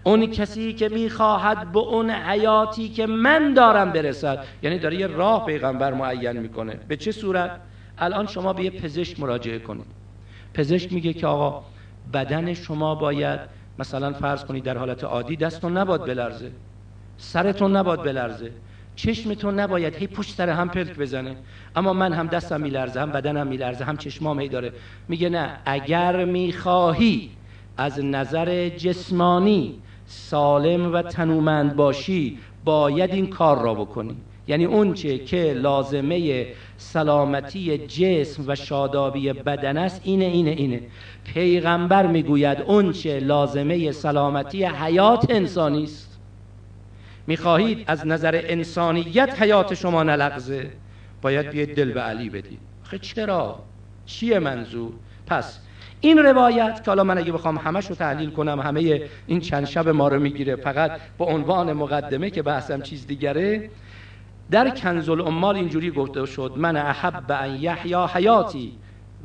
[0.04, 5.46] اون کسی که می‌خواهد به اون حیاتی که من دارم برسد یعنی داره یه راه
[5.46, 6.78] پیغمبر معین می‌کنه.
[6.88, 7.60] به چه صورت؟
[7.98, 10.01] الان شما به یه پزشک مراجعه کنید.
[10.54, 11.62] پزشک میگه که آقا
[12.12, 13.40] بدن شما باید
[13.78, 16.50] مثلا فرض کنید در حالت عادی دستون نباد بلرزه
[17.16, 18.52] سرتون نباد بلرزه
[18.96, 21.36] چشمتون نباید هی پشت سر هم پلک بزنه.
[21.76, 24.72] اما من هم دستم میلرزه هم بدنم میلرزه هم چشمام هی داره.
[25.08, 27.30] میگه نه اگر می‌خواهی
[27.76, 29.74] از نظر جسمانی
[30.06, 34.16] سالم و تنومند باشی باید این کار را بکنی.
[34.46, 40.80] یعنی اونچه که لازمه سلامتی جسم و شادابی بدن است اینه اینه اینه.
[41.24, 46.18] پیغمبر می‌گوید اونچه لازمه سلامتی حیات انسانی است.
[47.26, 50.70] می‌خواهید از نظر انسانیت حیات شما نلغزه؟
[51.22, 52.58] باید بیاید دل به علی بدید.
[52.82, 53.58] خب چرا؟
[54.06, 54.92] چیه منظور؟
[55.26, 55.58] پس
[56.00, 59.88] این روایت که حالا من اگه بخوام همش رو تحلیل کنم همه این چند شب
[59.88, 63.70] ما رو می‌گیره فقط با عنوان مقدمه که بحثم چیز دیگره
[64.50, 68.72] در کنز الامال اینجوری گفته شد من احب ان یحیا حیاتی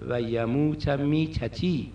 [0.09, 1.91] و یموت میتتی.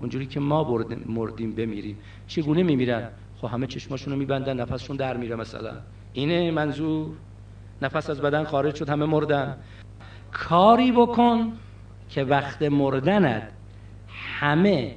[0.00, 1.98] اونجوری که ما مردیم بمیریم.
[2.26, 3.08] چگونه میمیرن؟
[3.40, 5.72] خب همه چشماشون رو میبندن نفسشون در میره مثلا.
[6.12, 7.08] اینه منظور.
[7.82, 9.56] نفس از بدن خارج شد همه مردن.
[10.32, 11.52] کاری بکن
[12.08, 13.48] که وقت مردنت
[14.08, 14.96] همه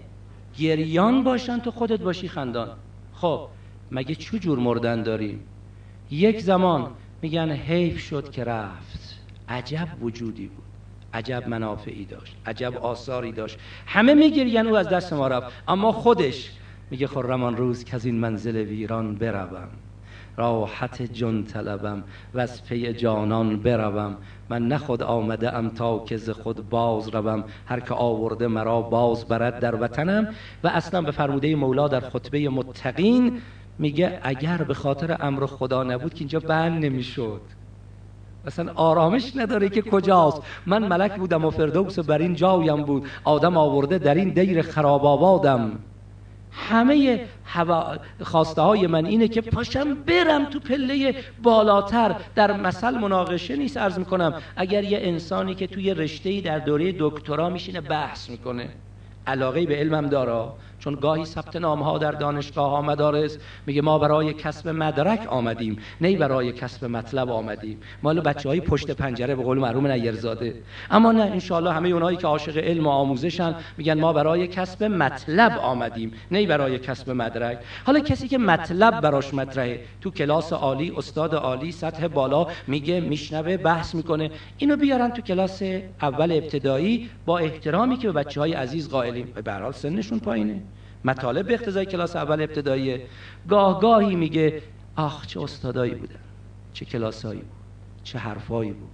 [0.58, 2.70] گریان باشن تو خودت باشی خندان.
[3.14, 3.48] خب
[3.92, 5.40] مگه چه جور مردن داریم؟
[6.12, 6.92] یک زمان
[7.22, 9.20] میگن حیف شد که رفت.
[9.50, 10.64] عجب وجودی بود.
[11.14, 12.36] عجب منافعی داشت.
[12.46, 13.58] عجب آثاری داشت.
[13.86, 15.54] همه میگرین او از دست ما رفت.
[15.68, 16.52] اما خودش
[16.92, 19.68] میگه خرمان روز که از این منزل ویران بروم.
[20.38, 22.04] راحت جن طلبم
[22.34, 24.18] و از پی جانان بروم.
[24.50, 27.44] من نخود آمده ام تا که ز خود باز روم.
[27.66, 30.28] هر که آورده مرا باز برد در وطنم
[30.64, 33.42] و اصلا به فرموده مولا در خطبه متقین
[33.80, 37.42] میگه اگر به خاطر امر خدا نبود که اینجا بند نمی‌شد.
[38.46, 40.42] مثلا آرامش نداره که کجاست.
[40.66, 43.08] من ملک بودم و فردوس بر این جایم بود.
[43.24, 45.80] آدم آورده در این دیر خراب آبادم.
[46.52, 47.26] همه
[48.24, 52.16] خواسته های من اینه که پاشم برم تو پله بالاتر.
[52.36, 54.34] در مثل مناقشه نیست ارز می‌کنم.
[54.56, 58.70] اگر یه انسانی که توی رشته در دوره دکترا میشینه بحث می‌کنه.
[59.28, 60.50] علاقه به علمم داره.
[60.82, 65.78] چون گاهی ثبت نام ها در دانشگاه ها مدارس میگه ما برای کسب مدرک آمدیم
[66.02, 67.78] نه برای کسب مطلب آمدیم.
[68.04, 70.56] مال بچه های پشت پنجره به قول مرحوم نیرزاده.
[70.92, 75.60] اما نه انشالله همه اونایی که عاشق علم و آموزشن میگن ما برای کسب مطلب
[75.60, 77.60] آمدیم نه برای کسب مدرک.
[77.86, 83.58] حالا کسی که مطلب براش مطرحه تو کلاس عالی استاد عالی سطح بالا میگه میشنوه
[83.58, 85.62] بحث می‌کنه اینو بیارن تو کلاس
[86.02, 89.34] اول ابتدایی با احترامی که به بچه های عزیز قائلیم.
[89.44, 90.62] به هر سنشون پایینه.
[91.06, 93.02] مطالب به اقتضای کلاس اول ابتداییه
[93.50, 94.62] گاه گاهی میگه
[94.96, 96.20] آخ چه استادایی بودن
[96.74, 97.50] چه کلاسایی بود
[98.04, 98.90] چه حرفایی بود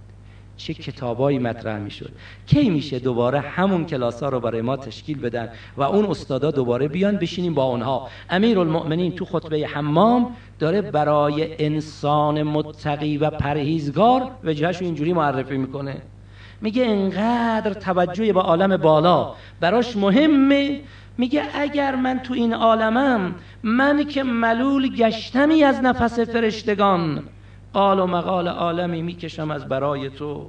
[0.56, 2.10] چه کتابایی مطرح می‌شد.
[2.46, 6.88] کی میشه دوباره همون کلاس ها رو برای ما تشکیل بدن و اون استادا دوباره
[6.88, 14.30] بیان بشینیم با اونها؟ امیر المؤمنین تو خطبه حمام داره برای انسان متقی و پرهیزگار
[14.44, 15.96] وجهش اینجوری معرفی می‌کنه.
[16.60, 20.80] میگه انقدر توجه به عالم بالا براش مهمه
[21.18, 27.22] میگه اگر من تو این عالمم من که ملول گشتمی از نفس فرشتگان.
[27.72, 30.46] قال و مقال عالمی می‌کشم از برای تو.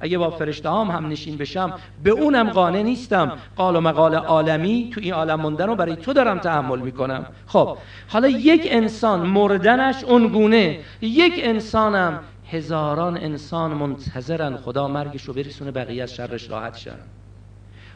[0.00, 1.72] اگه با فرشته هم, هم نشین بشم
[2.04, 3.32] به اونم قانع نیستم.
[3.56, 7.26] قال و مقال عالمی تو این عالم موندن رو برای تو دارم تحمل می‌کنم.
[7.46, 7.76] خب
[8.08, 10.78] حالا یک انسان مردنش اونگونه.
[11.00, 16.98] یک انسانم هزاران انسان منتظرن خدا مرگش رو برسونه بقیه از شرش راحت شن.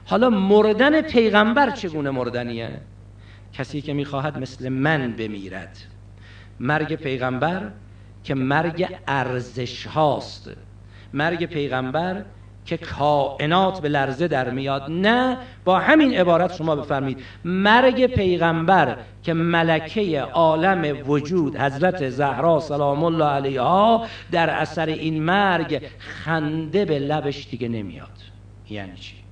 [0.06, 2.70] حالا مردن پیغمبر چگونه مردنیه؟
[3.52, 5.76] کسی که می‌خواهد مثل من بمیرد.
[6.60, 7.70] مرگ پیغمبر
[8.24, 10.50] که مرگ ارزش هاست
[11.12, 12.24] مرگ پیغمبر
[12.64, 14.90] که کائنات به لرزه در میاد.
[14.90, 23.04] نه با همین عبارت شما بفرمید مرگ پیغمبر که ملکه عالم وجود حضرت زهرا سلام
[23.04, 28.18] الله علیها در اثر این مرگ خنده به لبش دیگه نمیاد.
[28.70, 29.23] یعنی چی؟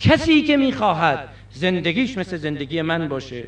[0.00, 3.44] کسی که می‌خواهد زندگیش مثل زندگی من باشه.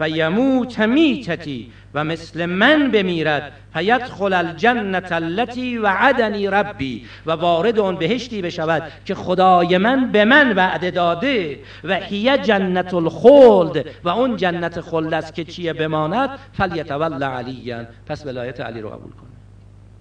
[0.00, 3.52] و یموت میتتی و مثل من بمیرد.
[3.74, 7.06] فیدخل الجنت التي وعدنی ربی.
[7.26, 11.58] و وارد اون بهشتی بشود که خدای من به من وعده داده.
[11.84, 13.86] و هی جنت الخلد.
[14.04, 19.12] و اون جنت خلد است که چیه بماند؟ فلیتول علیان پس ولایت علی رو قبول
[19.12, 19.30] کنه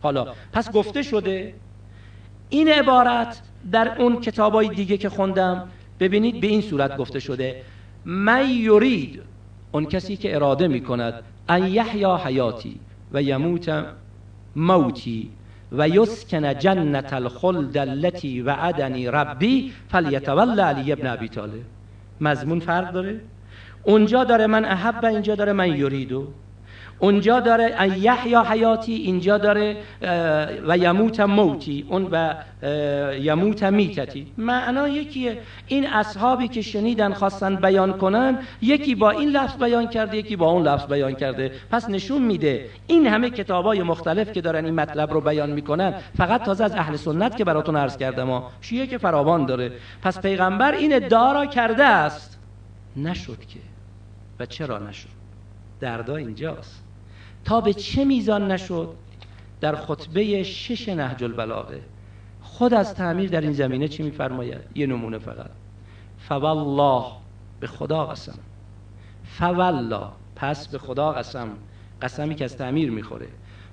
[0.02, 1.54] حالا پس گفته شده
[2.50, 3.42] این عبارت
[3.72, 5.68] در اون کتابای دیگه که خوندم
[6.04, 7.62] ببینید به این صورت گفته شده
[8.06, 9.22] من یرید
[9.72, 11.14] اون کسی که اراده می کند
[11.50, 12.80] ان یحیا حیاتی
[13.14, 13.86] و یموت
[14.56, 15.30] موتی
[15.72, 21.62] و یسکن جنت الخلد التي وعدنی ربی فلیتول علی ابن ابی طالب.
[22.22, 23.22] مضمون فرق داره؟
[23.84, 26.28] اونجا داره من احب اینجا داره من یریدو.
[27.00, 29.78] اونجا داره یحیا حیاتی اینجا داره
[30.68, 32.34] و یموت موتی اون و
[33.22, 34.28] یموت میتتی.
[34.38, 35.38] معنا یکیه.
[35.68, 40.52] این اصحابی که شنیدن خواستن بیان کنن یکی با این لفظ بیان کرده یکی با
[40.52, 41.52] اون لفظ بیان کرده.
[41.72, 46.44] پس نشون میده این همه کتابای مختلف که دارن این مطلب رو بیان می‌کنن فقط
[46.44, 49.72] تازه از اهل سنت که براتون عرض کردم ما شیعه که فراوان داره.
[50.02, 52.40] پس پیغمبر این ادعا را کرده است.
[52.98, 53.60] نشد که.
[54.40, 55.10] و چرا نشد؟
[55.80, 56.83] دردا اینجاست.
[57.46, 58.94] تا به چه میزان نشد؟
[59.62, 61.82] در خطبه شش نهج البلاغه.
[62.42, 65.50] خود از تعمیر در این زمینه چی میفرماید؟ یه نمونه فقط.
[66.18, 67.04] فوالله
[67.60, 68.40] به خدا قسم.
[69.24, 71.50] فوالله پس به خدا قسم.
[72.02, 73.28] قسمی که از تعمیر می‌خوره.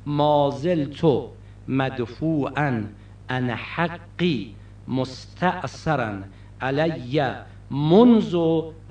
[0.07, 1.31] مازل تو
[1.69, 2.85] مدفوعا
[3.29, 4.55] ان حقی
[4.89, 6.13] مستأثرا
[6.61, 7.23] علی
[7.71, 8.37] منذ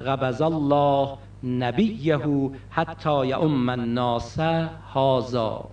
[0.05, 2.19] غبز الله نبیه
[2.69, 4.39] حتی یعم الناس
[4.93, 5.69] هازا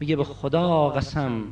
[0.00, 1.42] میگه به خدا قسم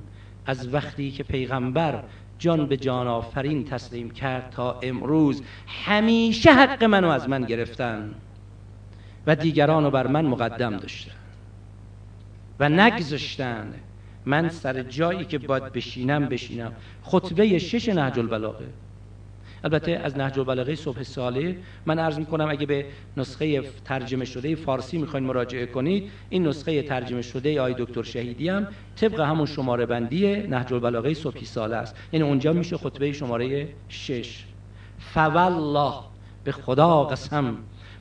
[0.46, 2.02] از وقتی که پیغمبر
[2.38, 8.14] جان به جان آفرین تسلیم کرد تا امروز همیشه حق منو از من گرفتن
[9.26, 11.12] و دیگران رو بر من مقدم داشتن
[12.60, 13.74] و نگذاشتن.
[14.26, 16.72] من سر جایی که باید بشینم بشینم.
[17.02, 18.66] خطبه شش نهج البلاغه.
[19.64, 21.56] البته از نهج البلاغه صبح ساله
[21.86, 22.86] من عرض می‌کنم اگه به
[23.16, 28.66] نسخه ترجمه شده فارسی می‌خواین مراجعه کنید این نسخه ترجمه شده آی دکتر شهیدی هم
[28.96, 31.96] طبق همون شماره بندی نهج البلاغه صبح ساله است.
[32.12, 34.44] یعنی اونجا میشه خطبه شماره 6
[34.98, 35.94] فوالله
[36.44, 37.56] به خدا قسم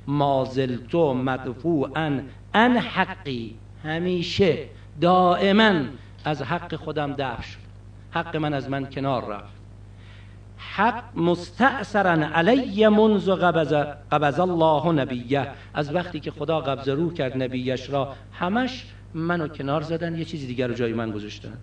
[0.07, 2.21] مازلتو مدفوعا
[2.53, 3.55] ان حقی.
[3.83, 4.57] همیشه
[5.01, 5.81] دائما
[6.25, 7.57] از حق خودم دفع شد.
[8.11, 9.60] حق من از من کنار رفت.
[10.69, 13.73] حق مستأثرا علی منذ قبض,
[14.11, 15.47] قبض الله نبیه.
[15.73, 20.47] از وقتی که خدا قبض رو کرد نبیش را همش منو کنار زدن یه چیزی
[20.47, 21.53] دیگر رو جای من گذاشتن.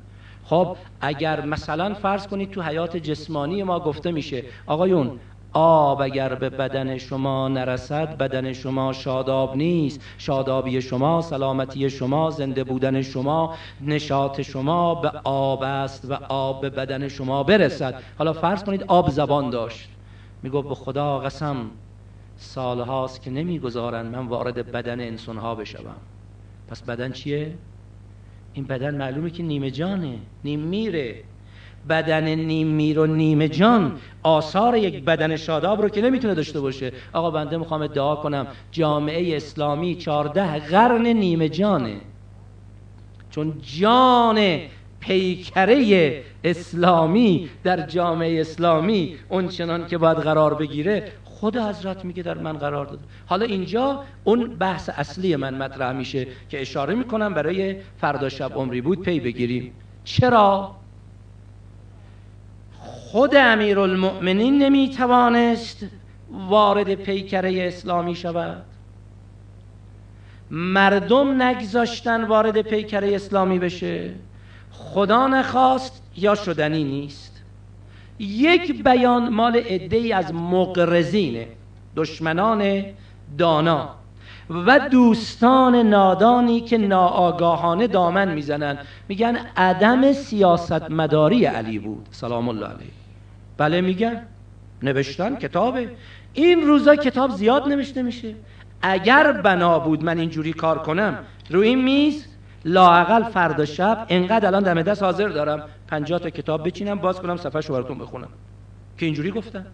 [0.44, 5.20] خب اگر مثلا فرض کنید تو حیات جسمانی ما گفته میشه آقایون
[5.61, 10.00] آب اگر به بدن شما نرسد بدن شما شاداب نیست.
[10.18, 16.70] شادابی شما سلامتی شما زنده بودن شما نشاط شما به آب است و آب به
[16.70, 18.02] بدن شما برسد.
[18.18, 19.88] حالا فرض کنید آب زبان داشت.
[20.42, 21.56] میگو به خدا قسم
[22.36, 25.96] سالهاست که نمی‌گذارن من وارد بدن انسانها بشوم.
[26.68, 27.54] پس بدن چیه؟
[28.54, 31.14] این بدن معلومه که نیمه جانه نیم میره.
[31.89, 36.93] بدن نیم میر و نیم جان آثار یک بدن شاداب رو که نمی‌تونه داشته باشه.
[37.12, 41.97] آقا بنده می‌خوام ادعا کنم جامعه اسلامی چارده قرن نیمه جانه.
[43.30, 44.59] چون جان
[45.01, 52.39] پیکره اسلامی در جامعه اسلامی اون چنان که باید قرار بگیره خود حضرت میگه در
[52.39, 57.76] من قرار داد حالا اینجا اون بحث اصلی من مطرح میشه که اشاره می‌کنم برای
[58.01, 59.72] فردا شب عمری بود پی بگیریم.
[60.05, 60.78] چرا؟
[63.12, 65.86] خود امیرالمؤمنین نمی‌توانست
[66.48, 68.64] وارد پیکره اسلامی شود.
[70.50, 74.14] مردم نگذاشتن وارد پیکره اسلامی بشه.
[74.70, 77.42] خدا نخواست یا شدنی نیست.
[78.18, 81.46] یک بیان مال عده از مقرزین
[81.96, 82.84] دشمنان
[83.38, 83.97] دانا.
[84.51, 88.78] و دوستان نادانی که ناآگاهانه دامن می‌زنن.
[89.09, 92.07] میگن عدم سیاست مداری علی بود.
[92.11, 92.90] سلام الله علیه.
[93.57, 94.22] بله میگن.
[94.82, 95.90] نوشتن کتابه.
[96.32, 98.34] این روزا کتاب زیاد نوشته میشه.
[98.82, 101.18] اگر بنا بود من اینجوری کار کنم
[101.51, 102.26] روی این میز
[102.64, 105.62] لاقل فردا شب انقدر الان دم دست حاضر دارم.
[105.88, 108.28] 50 تا کتاب بچینم باز کنم صفحه براتون بخونم.
[108.99, 109.66] که اینجوری گفتن.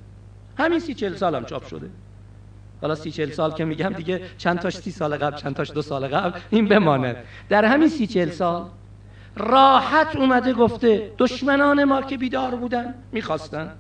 [0.59, 1.91] همین سی چل سالم چاپ شده.
[2.85, 5.83] حالا سی چل سال که میگم دیگه چند تاش سی سال قبل چند تاش دو
[5.83, 7.17] سال قبل این بماند
[7.49, 8.65] در همین سی چل سال
[9.37, 13.73] راحت اومده گفته دشمنان ما که بیدار بودن می‌خواستن.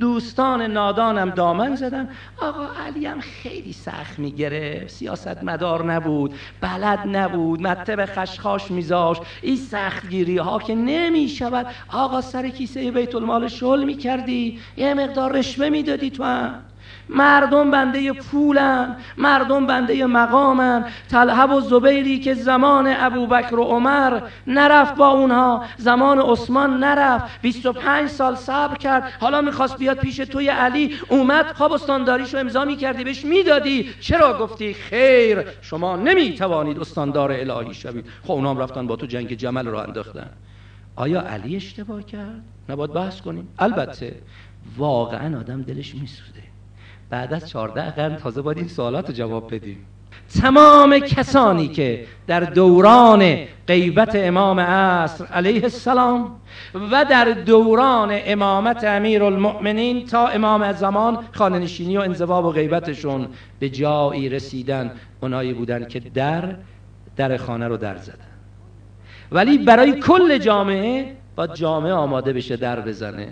[0.00, 2.08] دوستان نادانم دامن زدن.
[2.42, 4.86] آقا علی هم خیلی سخت میگره.
[4.86, 9.16] سیاست مدار نبود بلد نبود مطب خشخاش میذاش.
[9.42, 11.66] این سختگیری ها که نمی‌شود.
[11.88, 14.58] آقا سر کیسه بیت المال شل می‌کردی.
[14.76, 16.54] یه مقدار رشوه می‌دادی تو هم.
[17.08, 20.84] مردم بنده پولن مردم بنده مقامن.
[21.10, 27.42] طلحه و زبیری که زمان ابوبکر و عمر نرفت با اونها زمان عثمان نرفت.
[27.42, 29.12] 25 سال صبر کرد.
[29.20, 30.94] حالا می‌خواست بیاد پیش توی علی.
[31.08, 33.90] اومد خواب استانداریشو امضا می‌کردی بهش می‌دادی.
[34.00, 38.06] چرا گفتی؟ خیر شما نمی‌توانید استاندار الهی شوید.
[38.24, 40.30] خب اونام رفتن با تو جنگ جمل رو انداختن.
[40.96, 43.48] آیا علی اشتباه کرد؟ نباید بحث کنیم.
[43.58, 44.14] البته
[44.76, 46.37] واقعا آدم دلش میسوده
[47.10, 49.86] بعد از 14 قرن تازه باید این سوالات رو جواب بدیم.
[50.42, 56.40] تمام کسانی که در دوران غیبت امام عصر علیه السلام
[56.92, 63.28] و در دوران امامت امیر المؤمنین تا امام زمان خاننشینی و انزواب و غیبتشون
[63.60, 64.90] به جایی رسیدن
[65.22, 66.56] اونایی بودن که در
[67.16, 68.28] در خانه رو در زدن.
[69.32, 73.28] ولی برای کل جامعه با جامعه آماده بشه در بزنه.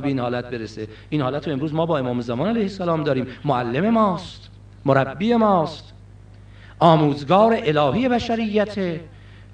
[0.00, 0.88] به این حالت برسه.
[1.10, 3.26] این حالت رو امروز ما با امام زمان علیه السلام داریم.
[3.44, 4.50] معلم ماست.
[4.84, 5.92] مربی ماست.
[6.78, 9.00] آموزگار الهی بشریته.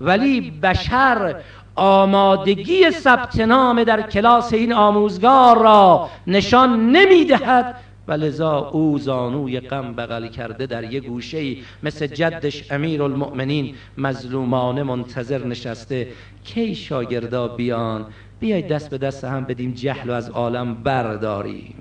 [0.01, 1.35] ولی بشر
[1.75, 7.75] آمادگی ثبت نام در کلاس این آموزگار را نشان نمی‌دهد.
[8.09, 13.75] و لذا او زانوی غم بغل کرده در یه گوشه ای مثل جدش امیر المؤمنین
[13.99, 16.09] مظلومانه منتظر نشسته.
[16.45, 18.07] کی شاگردا بیان؟
[18.41, 21.75] بیاید دست به دست هم بدیم جهل و از عالم برداریم.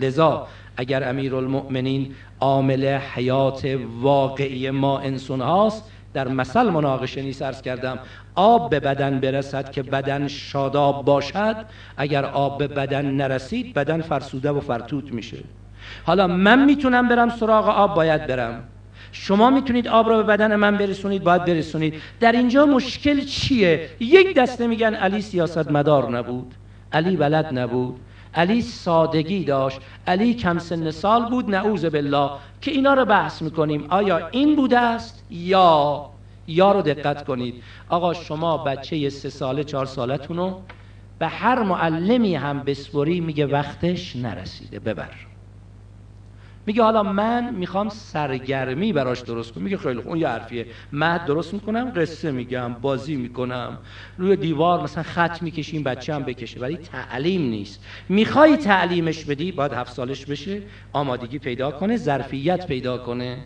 [0.00, 7.62] لذا اگر امیر المؤمنین عامل حیات واقعی ما انسان هاست در مثل مناقشه نیست ارز
[7.62, 7.98] کردم
[8.34, 11.56] آب به بدن برسد که بدن شاداب باشد
[11.96, 15.38] اگر آب به بدن نرسید بدن فرسوده و فرتوت میشه.
[16.04, 18.64] حالا من می‌تونم برم سراغ آب باید برم.
[19.16, 21.94] شما می‌تونید آب را به بدن من برسونید باید برسونید.
[22.20, 26.54] در اینجا مشکل چیه؟ یک دسته میگن علی سیاست مدار نبود.
[26.92, 27.96] علی بلد نبود.
[28.34, 29.80] علی سادگی داشت.
[30.06, 32.30] علی کم سن سال بود نعوذ بالله.
[32.60, 33.86] که اینا رو بحث می‌کنیم.
[33.88, 36.10] آیا این بوده است؟ یا
[36.46, 37.62] یا رو دقت کنید.
[37.88, 40.60] آقا شما بچه سه ساله چهار سالتون رو
[41.18, 44.78] به هر معلمی هم بسپری میگه وقتش نرسیده.
[44.78, 45.10] ببر.
[46.66, 49.64] میگه حالا من می‌خوام سرگرمی براش درست کنم.
[49.64, 50.66] میگه خیلی اون یه حرفیه.
[50.92, 53.78] مد درست می‌کنم قصه میگم بازی می‌کنم.
[54.18, 56.60] روی دیوار مثلا خط می‌کشیم بچه هم بکشه.
[56.60, 57.84] ولی تعلیم نیست.
[58.08, 60.62] می‌خوای تعلیمش بدی باید هفت سالش بشه
[60.92, 63.38] آمادگی پیدا کنه ظرفیت پیدا کنه.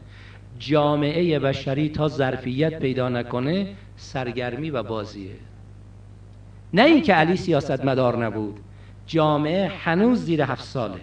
[0.59, 3.67] جامعه بشری تا ظرفیت پیدا نکنه
[3.97, 5.31] سرگرمی و بازیه.
[6.73, 8.61] نه اینکه علی سیاست مدار نبود.
[9.07, 11.01] جامعه هنوز زیر هفت ساله.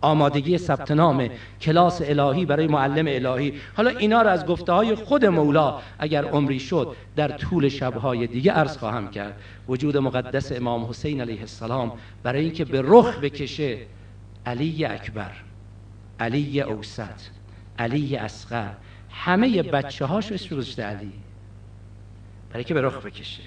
[0.00, 1.28] آمادگی ثبت نام
[1.60, 3.52] کلاس الهی برای معلم الهی.
[3.76, 8.52] حالا اینا رو از گفته های خود مولا اگر عمری شد در طول شبهای دیگه
[8.52, 9.40] عرض خواهم کرد.
[9.68, 11.92] وجود مقدس امام حسین علیه السلام
[12.22, 13.78] برای اینکه به رخ بکشه
[14.46, 15.32] علی اکبر
[16.20, 17.20] علی اوسط
[17.78, 18.70] علی اصغر
[19.10, 21.12] همه بچه هاش اسم گذاشته علی؟
[22.50, 23.42] برای که به رخ بکشه.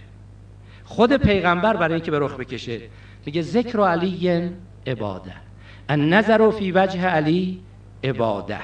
[0.83, 2.81] خود پیغمبر برای اینکه به رخ بکشه.
[3.25, 4.51] میگه ذکر علی
[4.87, 5.48] عباده
[5.89, 7.59] النظر فی وجه علی
[8.03, 8.59] عباده.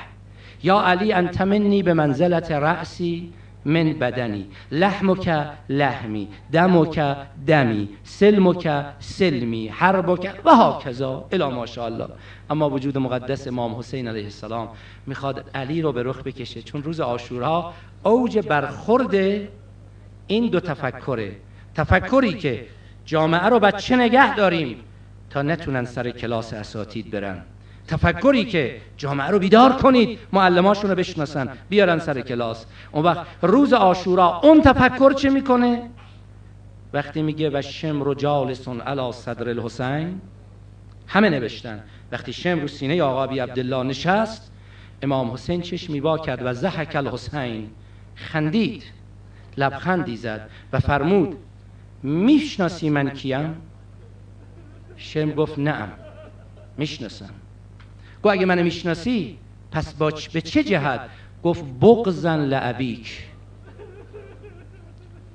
[0.64, 3.34] یا علی انت منی به منزلت رأسی
[3.66, 4.46] من بدنی.
[4.72, 7.18] لحمک لحمی دمک
[7.48, 11.26] دمی سلمک سلمی حربک و هاکذا.
[11.32, 12.08] الا ماشاءالله.
[12.50, 14.70] اما وجود مقدس امام حسین علیه السلام
[15.08, 16.62] می‌خواد علی رو به رخ بکشه.
[16.62, 17.74] چون روز آشورا
[18.04, 19.16] اوج برخورد
[20.28, 21.36] این دو تفکره.
[21.76, 22.66] تفکری که
[23.06, 24.78] جامعه رو بچه نگه داریم.
[25.36, 27.42] تا نتونن سر کلاس اساتید برن.
[27.88, 32.66] تفکری که جامعه رو بیدار کنید معلماشون رو بشناسن بیارن سر کلاس.
[32.92, 35.90] اون وقت روز آشورا اون تفکر چه می‌کنه؟
[36.94, 40.22] وقتی میگه و شمر جالسون علا صدر الحسین.
[41.08, 41.84] همه نوشتن.
[42.12, 44.52] وقتی شمر رو سینه آقا بی عبدالله نشست
[45.02, 47.70] امام حسین چشمی با کرد و زحک الحسین.
[48.16, 48.84] خندید.
[49.58, 51.38] لبخندی زد و فرمود
[52.04, 53.56] می‌شناسی من کیم؟
[54.98, 55.92] شم گفت نعم
[56.78, 57.30] می‌شناسم.
[58.22, 59.38] گو اگه منو می‌شناسی
[59.72, 61.02] پس با به چه جهت؟
[61.44, 63.24] گفت بغزن لعبیک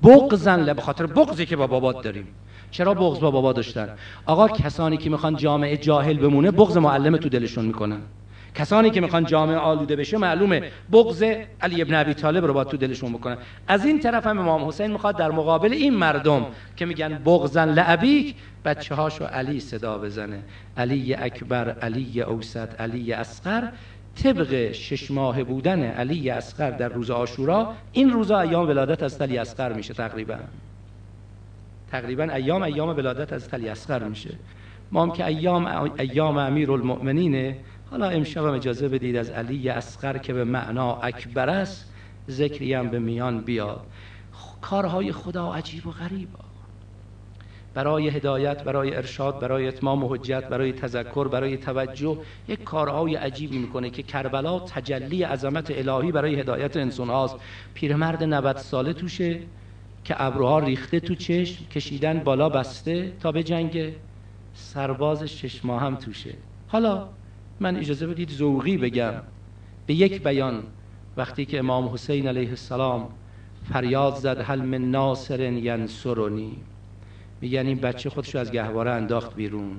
[0.03, 0.73] بغزن ل...
[0.73, 2.27] به خاطر بغزی که با بابات داریم.
[2.71, 3.89] چرا بغز با بابا داشتن؟
[4.27, 8.01] آقا کسانی که می‌خوان جامعه جاهل بمونه بغز معلم تو دلشون می‌کنن.
[8.55, 10.71] کسانی که می‌خوان جامعه آلوده بشه معلومه.
[10.93, 11.23] بغض
[11.61, 13.37] علی ابن ابی طالب رو با تو دلشون بکنن.
[13.69, 16.47] از این طرف هم امام حسین می‌خواد در مقابل این مردم
[16.77, 18.35] که میگن بغزن لعبیک
[18.65, 20.43] بچه هاشو علی صدا بزنه.
[20.77, 23.69] علی اکبر علی اوسط علی اصغر
[24.23, 29.39] طبق شش ماه بودن علی اصغر در روز آشورا این روزا ایام ولادت از علی
[29.39, 30.37] اصغر میشه تقریبا.
[31.91, 34.31] تقریبا ایام ایام ولادت از علی اصغر میشه.
[34.93, 37.57] ما هم که ایام ایام امیر المؤمنینه
[37.91, 41.93] حالا امشب هم اجازه بدید از علی اصغر که به معنا اکبر است
[42.31, 43.87] ذکری هم به میان بیاد.
[44.61, 46.29] کارهای خدا عجیب و غریب
[47.75, 52.19] برای هدایت برای ارشاد برای اتمام حجت برای تذکر برای توجه
[52.49, 57.37] یک کارهای عجیبی می‌کنه که کربلا تجلی عظمت الهی برای هدایت انسان هاست.
[57.75, 59.41] پیرمرد 90 ساله توشه
[60.05, 63.93] که ابروها ریخته تو چشم کشیدن بالا بسته تا به جنگ
[64.55, 66.35] سرباز شش ماه هم توشه.
[66.69, 67.09] حالا
[67.61, 69.15] من اجازه بدید ذوقی بگم.
[69.87, 70.63] به یک بیان
[71.17, 73.09] وقتی که امام حسین علیه السلام
[73.73, 76.57] فریاد زد هل من ناصر ینصرنی.
[77.41, 79.77] میگن این بچه خودشو از گهواره انداخت بیرون.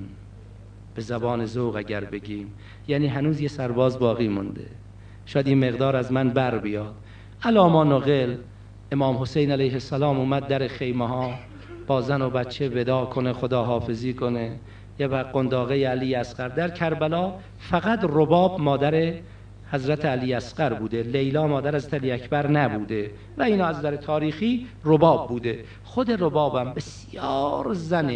[0.94, 2.52] به زبان ذوق اگر بگیم.
[2.88, 4.66] یعنی هنوز یه سرباز باقی مونده.
[5.26, 6.94] شاید این مقدار از من بر بیاد.
[7.42, 8.36] علاما نقل
[8.92, 11.34] امام حسین علیه السلام اومد در خیمه ها
[11.86, 14.58] با زن و بچه ودا کنه خدا حافظی کنه.
[15.06, 19.14] و قنداقه علی اصغر در کربلا فقط رباب مادر
[19.72, 21.02] حضرت علی اصغر بوده.
[21.02, 25.64] لیلا مادر از علی اکبر نبوده و اینا از در تاریخی رباب بوده.
[25.84, 28.12] خود ربابم بسیار زن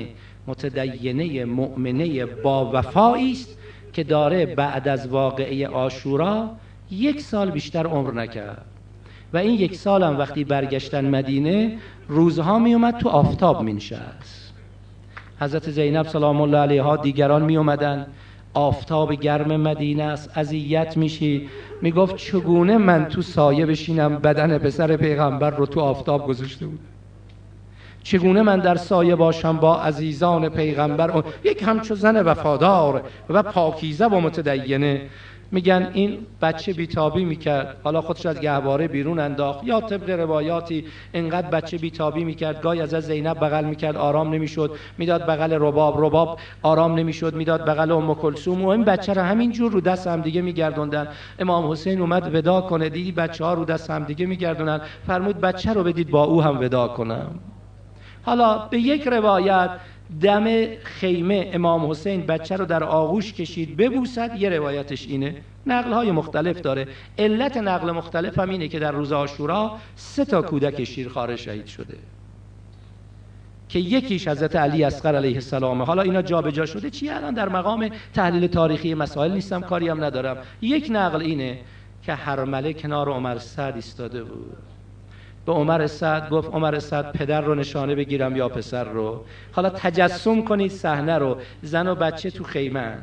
[0.47, 3.59] متدینه مؤمنه با وفایی است
[3.93, 6.51] که داره بعد از واقعه آشورا
[6.91, 8.65] یک سال بیشتر عمر نکرد.
[9.33, 11.79] و این یک سال هم وقتی برگشتن مدینه
[12.09, 14.46] روزها می اومد تو آفتاب می نشست
[15.41, 18.07] حضرت زینب سلام الله علیها دیگران می اومدن
[18.55, 20.39] آفتاب گرم مدینه است.
[20.39, 21.49] اذیت میشی.
[21.83, 26.81] می‌گفت چگونه من تو سایه بشینم؟ بدن پسر پیغمبر رو تو آفتاب گذاشته بود
[28.03, 34.21] چگونه من در سایه باشم با عزیزان پیغمبر؟ یک همچو زن وفادار و پاکیزه و
[34.21, 35.03] متدینه.
[35.51, 37.77] میگن این بچه بیتابی می‌کرد.
[37.85, 39.65] حالا خودش از گهواره بیرون انداخت.
[39.65, 40.85] یا طبق روایاتی
[41.15, 44.71] انقدر بچه بیتابی می‌کرد گاهی از زینب بغل می‌کرد آرام نمی‌شد.
[44.99, 47.35] می‌داد بغل رباب رباب آرام نمی‌شد.
[47.35, 51.09] می‌داد بغل ام کلثوم و این بچه رو همین جور رو دست هم دیگه میگردوندن.
[51.39, 52.89] امام حسین اومد ودا کنه.
[52.89, 54.81] دیدی بچه ها رو دست هم دیگه میگردونن.
[55.07, 57.31] فرمود بچه رو بدید با او هم ودا کنم.
[58.23, 59.71] حالا به یک روایت
[60.23, 64.37] دم خیمه امام حسین بچه رو در آغوش کشید ببوسد.
[64.39, 65.35] یه روایتش اینه
[65.67, 66.89] نقل های مختلف داره.
[67.19, 71.95] علت نقل مختلف هم اینه که در روز آشورا سه تا کودک شیرخواره شهید شده.
[73.69, 77.91] که یکیش حضرت علی اصغر علیه السلام حالا اینا جابجا شده چی الان؟ در مقام
[78.15, 80.37] تحلیل تاریخی مسائل نیستم کاری هم ندارم.
[80.63, 81.59] یک نقل اینه
[82.03, 84.76] که هرمله کنار عمر سعد ایستاده بود.
[85.47, 89.25] به عمر سعد گفت عمر سعد پدر رو نشانه بگیرم یا پسر رو.
[89.53, 92.99] حالا تجسم کنید صحنه رو زن و بچه تو خیمه.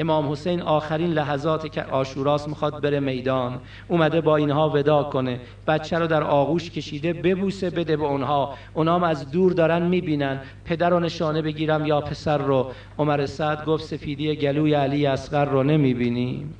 [0.00, 3.60] امام حسین آخرین لحظات که آشوراس می‌خواد بره میدان.
[3.88, 5.40] اومده با اینها ودا کنه.
[5.66, 8.54] بچه رو در آغوش کشیده ببوسه بده به اونها.
[8.74, 10.40] اونام از دور دارن می‌بینن.
[10.64, 12.70] پدر رو نشانه بگیرم یا پسر رو.
[12.98, 16.54] عمر سعد گفت سفیدی گلوی علی اصغر رو نمی‌بینیم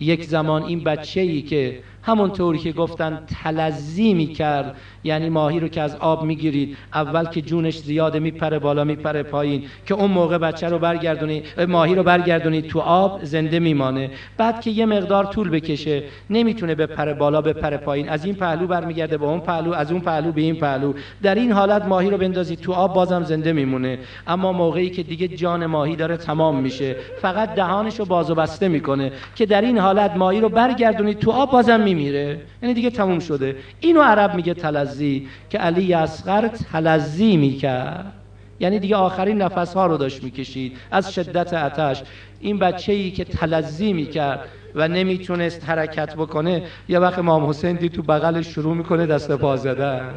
[0.00, 4.76] یک زمان این بچه ای که همونطوری که گفتن تلزی می‌کرد.
[5.04, 9.64] یعنی ماهی رو که از آب می‌گیرید اول که جونش زیاده میپره بالا میپره پایین
[9.86, 14.10] که اون موقع بچه رو برگردونی ماهی رو برگردونی تو آب زنده میمانه.
[14.36, 18.08] بعد که یه مقدار طول بکشه نمی‌تونه بپره بالا بپره پایین.
[18.08, 20.92] از این پهلو برمیگرده به اون پهلو از اون پهلو به این پهلو.
[21.22, 23.98] در این حالت ماهی رو بندازی تو آب بازم زنده میمونه.
[24.26, 26.96] اما موقعی که دیگه جان ماهی داره تمام میشه.
[27.20, 31.30] فقط دهانش رو باز و بسته می‌کنه که در این حالت ماهی رو برگردونی تو
[31.30, 33.56] آب بازم میمیره یعنی دیگه تموم شده.
[33.80, 38.12] اینو عرب میگه تلزی که علی اصغر تلزی می‌کرد.
[38.60, 40.76] یعنی دیگه آخرین نفس ها رو داشت می‌کشید.
[40.90, 42.02] از شدت آتش.
[42.40, 44.40] این بچه ای که تلزی می‌کرد
[44.74, 49.56] و نمی‌تونست حرکت بکنه یه وقت امام حسین دید تو بغلش شروع می‌کنه دست پا
[49.56, 50.10] زدن.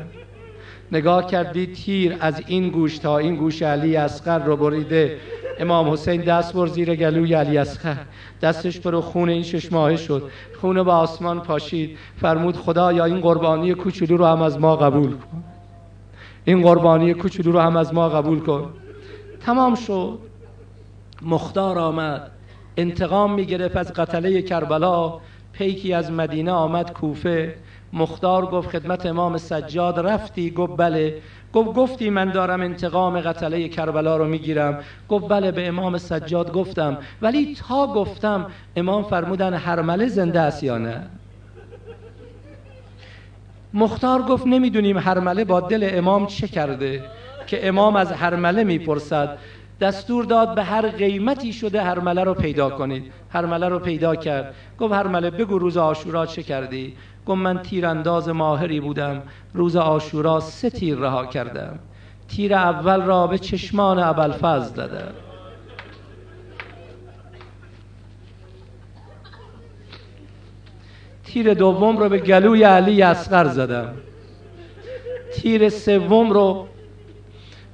[0.92, 5.18] نگاه کردی تیر از این گوش تا این گوش علی اصغر رو بریده.
[5.60, 7.96] امام حسین دست بر زیر گلوی علی اصغر.
[8.42, 10.30] دستش پر خون این شش ماهه شد.
[10.62, 11.98] خون به آسمان پاشید.
[12.22, 15.44] فرمود خدا یا این قربانی کوچولو رو هم از ما قبول کن.
[16.46, 18.74] این قربانی کوچولو رو هم از ما قبول کن.
[19.46, 20.20] تمام شد.
[21.22, 22.32] مختار آمد.
[22.78, 25.20] انتقام می‌گرفت از قتله کربلا.
[25.60, 27.56] پیکی از مدینه آمد کوفه.
[27.94, 30.00] مختار گفت خدمت امام سجاد.
[30.00, 31.22] رفتی؟ گفت بله.
[31.54, 34.80] گفت گفتی من دارم انتقام قتله کربلا رو می‌گیرم.
[35.10, 36.98] گفت بله به امام سجاد گفتم.
[37.22, 38.46] ولی تا گفتم
[38.76, 41.02] امام فرمودن هرمله زنده است یا نه؟
[43.74, 47.04] مختار گفت نمی‌دونیم هرمله با دل امام چه کرده
[47.48, 49.38] که امام از هرمله می‌پرسد.
[49.82, 53.12] دستور داد به هر قیمتی شده هرمله رو پیدا کنید.
[53.30, 54.56] هرمله رو پیدا کرد.
[54.80, 59.22] گفت هرمله بگو روز آشورا چه کردی؟ گفت من تیرانداز ماهری بودم.
[59.54, 61.80] روز آشورا سه تیر رها کردم.
[62.28, 65.12] تیر اول را به چشمان ابوالفضل دادم.
[71.24, 73.94] تیر دوم رو به گلوی علی اصغر زدم.
[75.36, 76.68] تیر سوم رو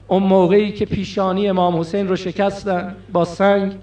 [0.07, 3.75] اون موقعی که پیشانی امام حسین رو شکستن با سنگ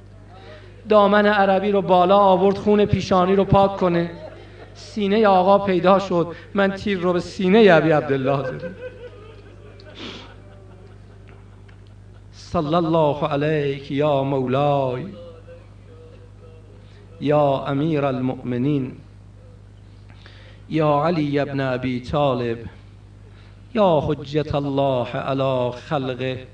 [0.88, 4.10] دامن عربی رو بالا آورد خون پیشانی رو پاک کنه.
[4.74, 6.34] سینه آقا پیدا شد.
[6.54, 8.74] من تیر رو به سینه ابی عبدالله زدم.
[12.32, 15.06] صلی الله علیک یا مولای
[17.20, 18.92] یا امیر المؤمنین
[20.68, 22.58] یا علی ابن ابی طالب.
[23.74, 26.46] یا حجت الله علی خلقه.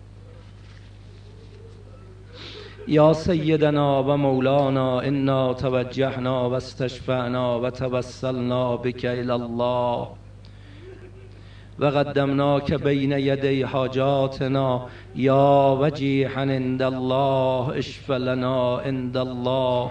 [2.89, 10.09] یا سیدنا و مولانا انا توجهنا و استشفعنا و توسلنا بك الى الله.
[11.79, 14.87] و قدمناک بین یدی حاجاتنا.
[15.15, 19.91] یا وجیحا عند الله اشف لنا عند الله.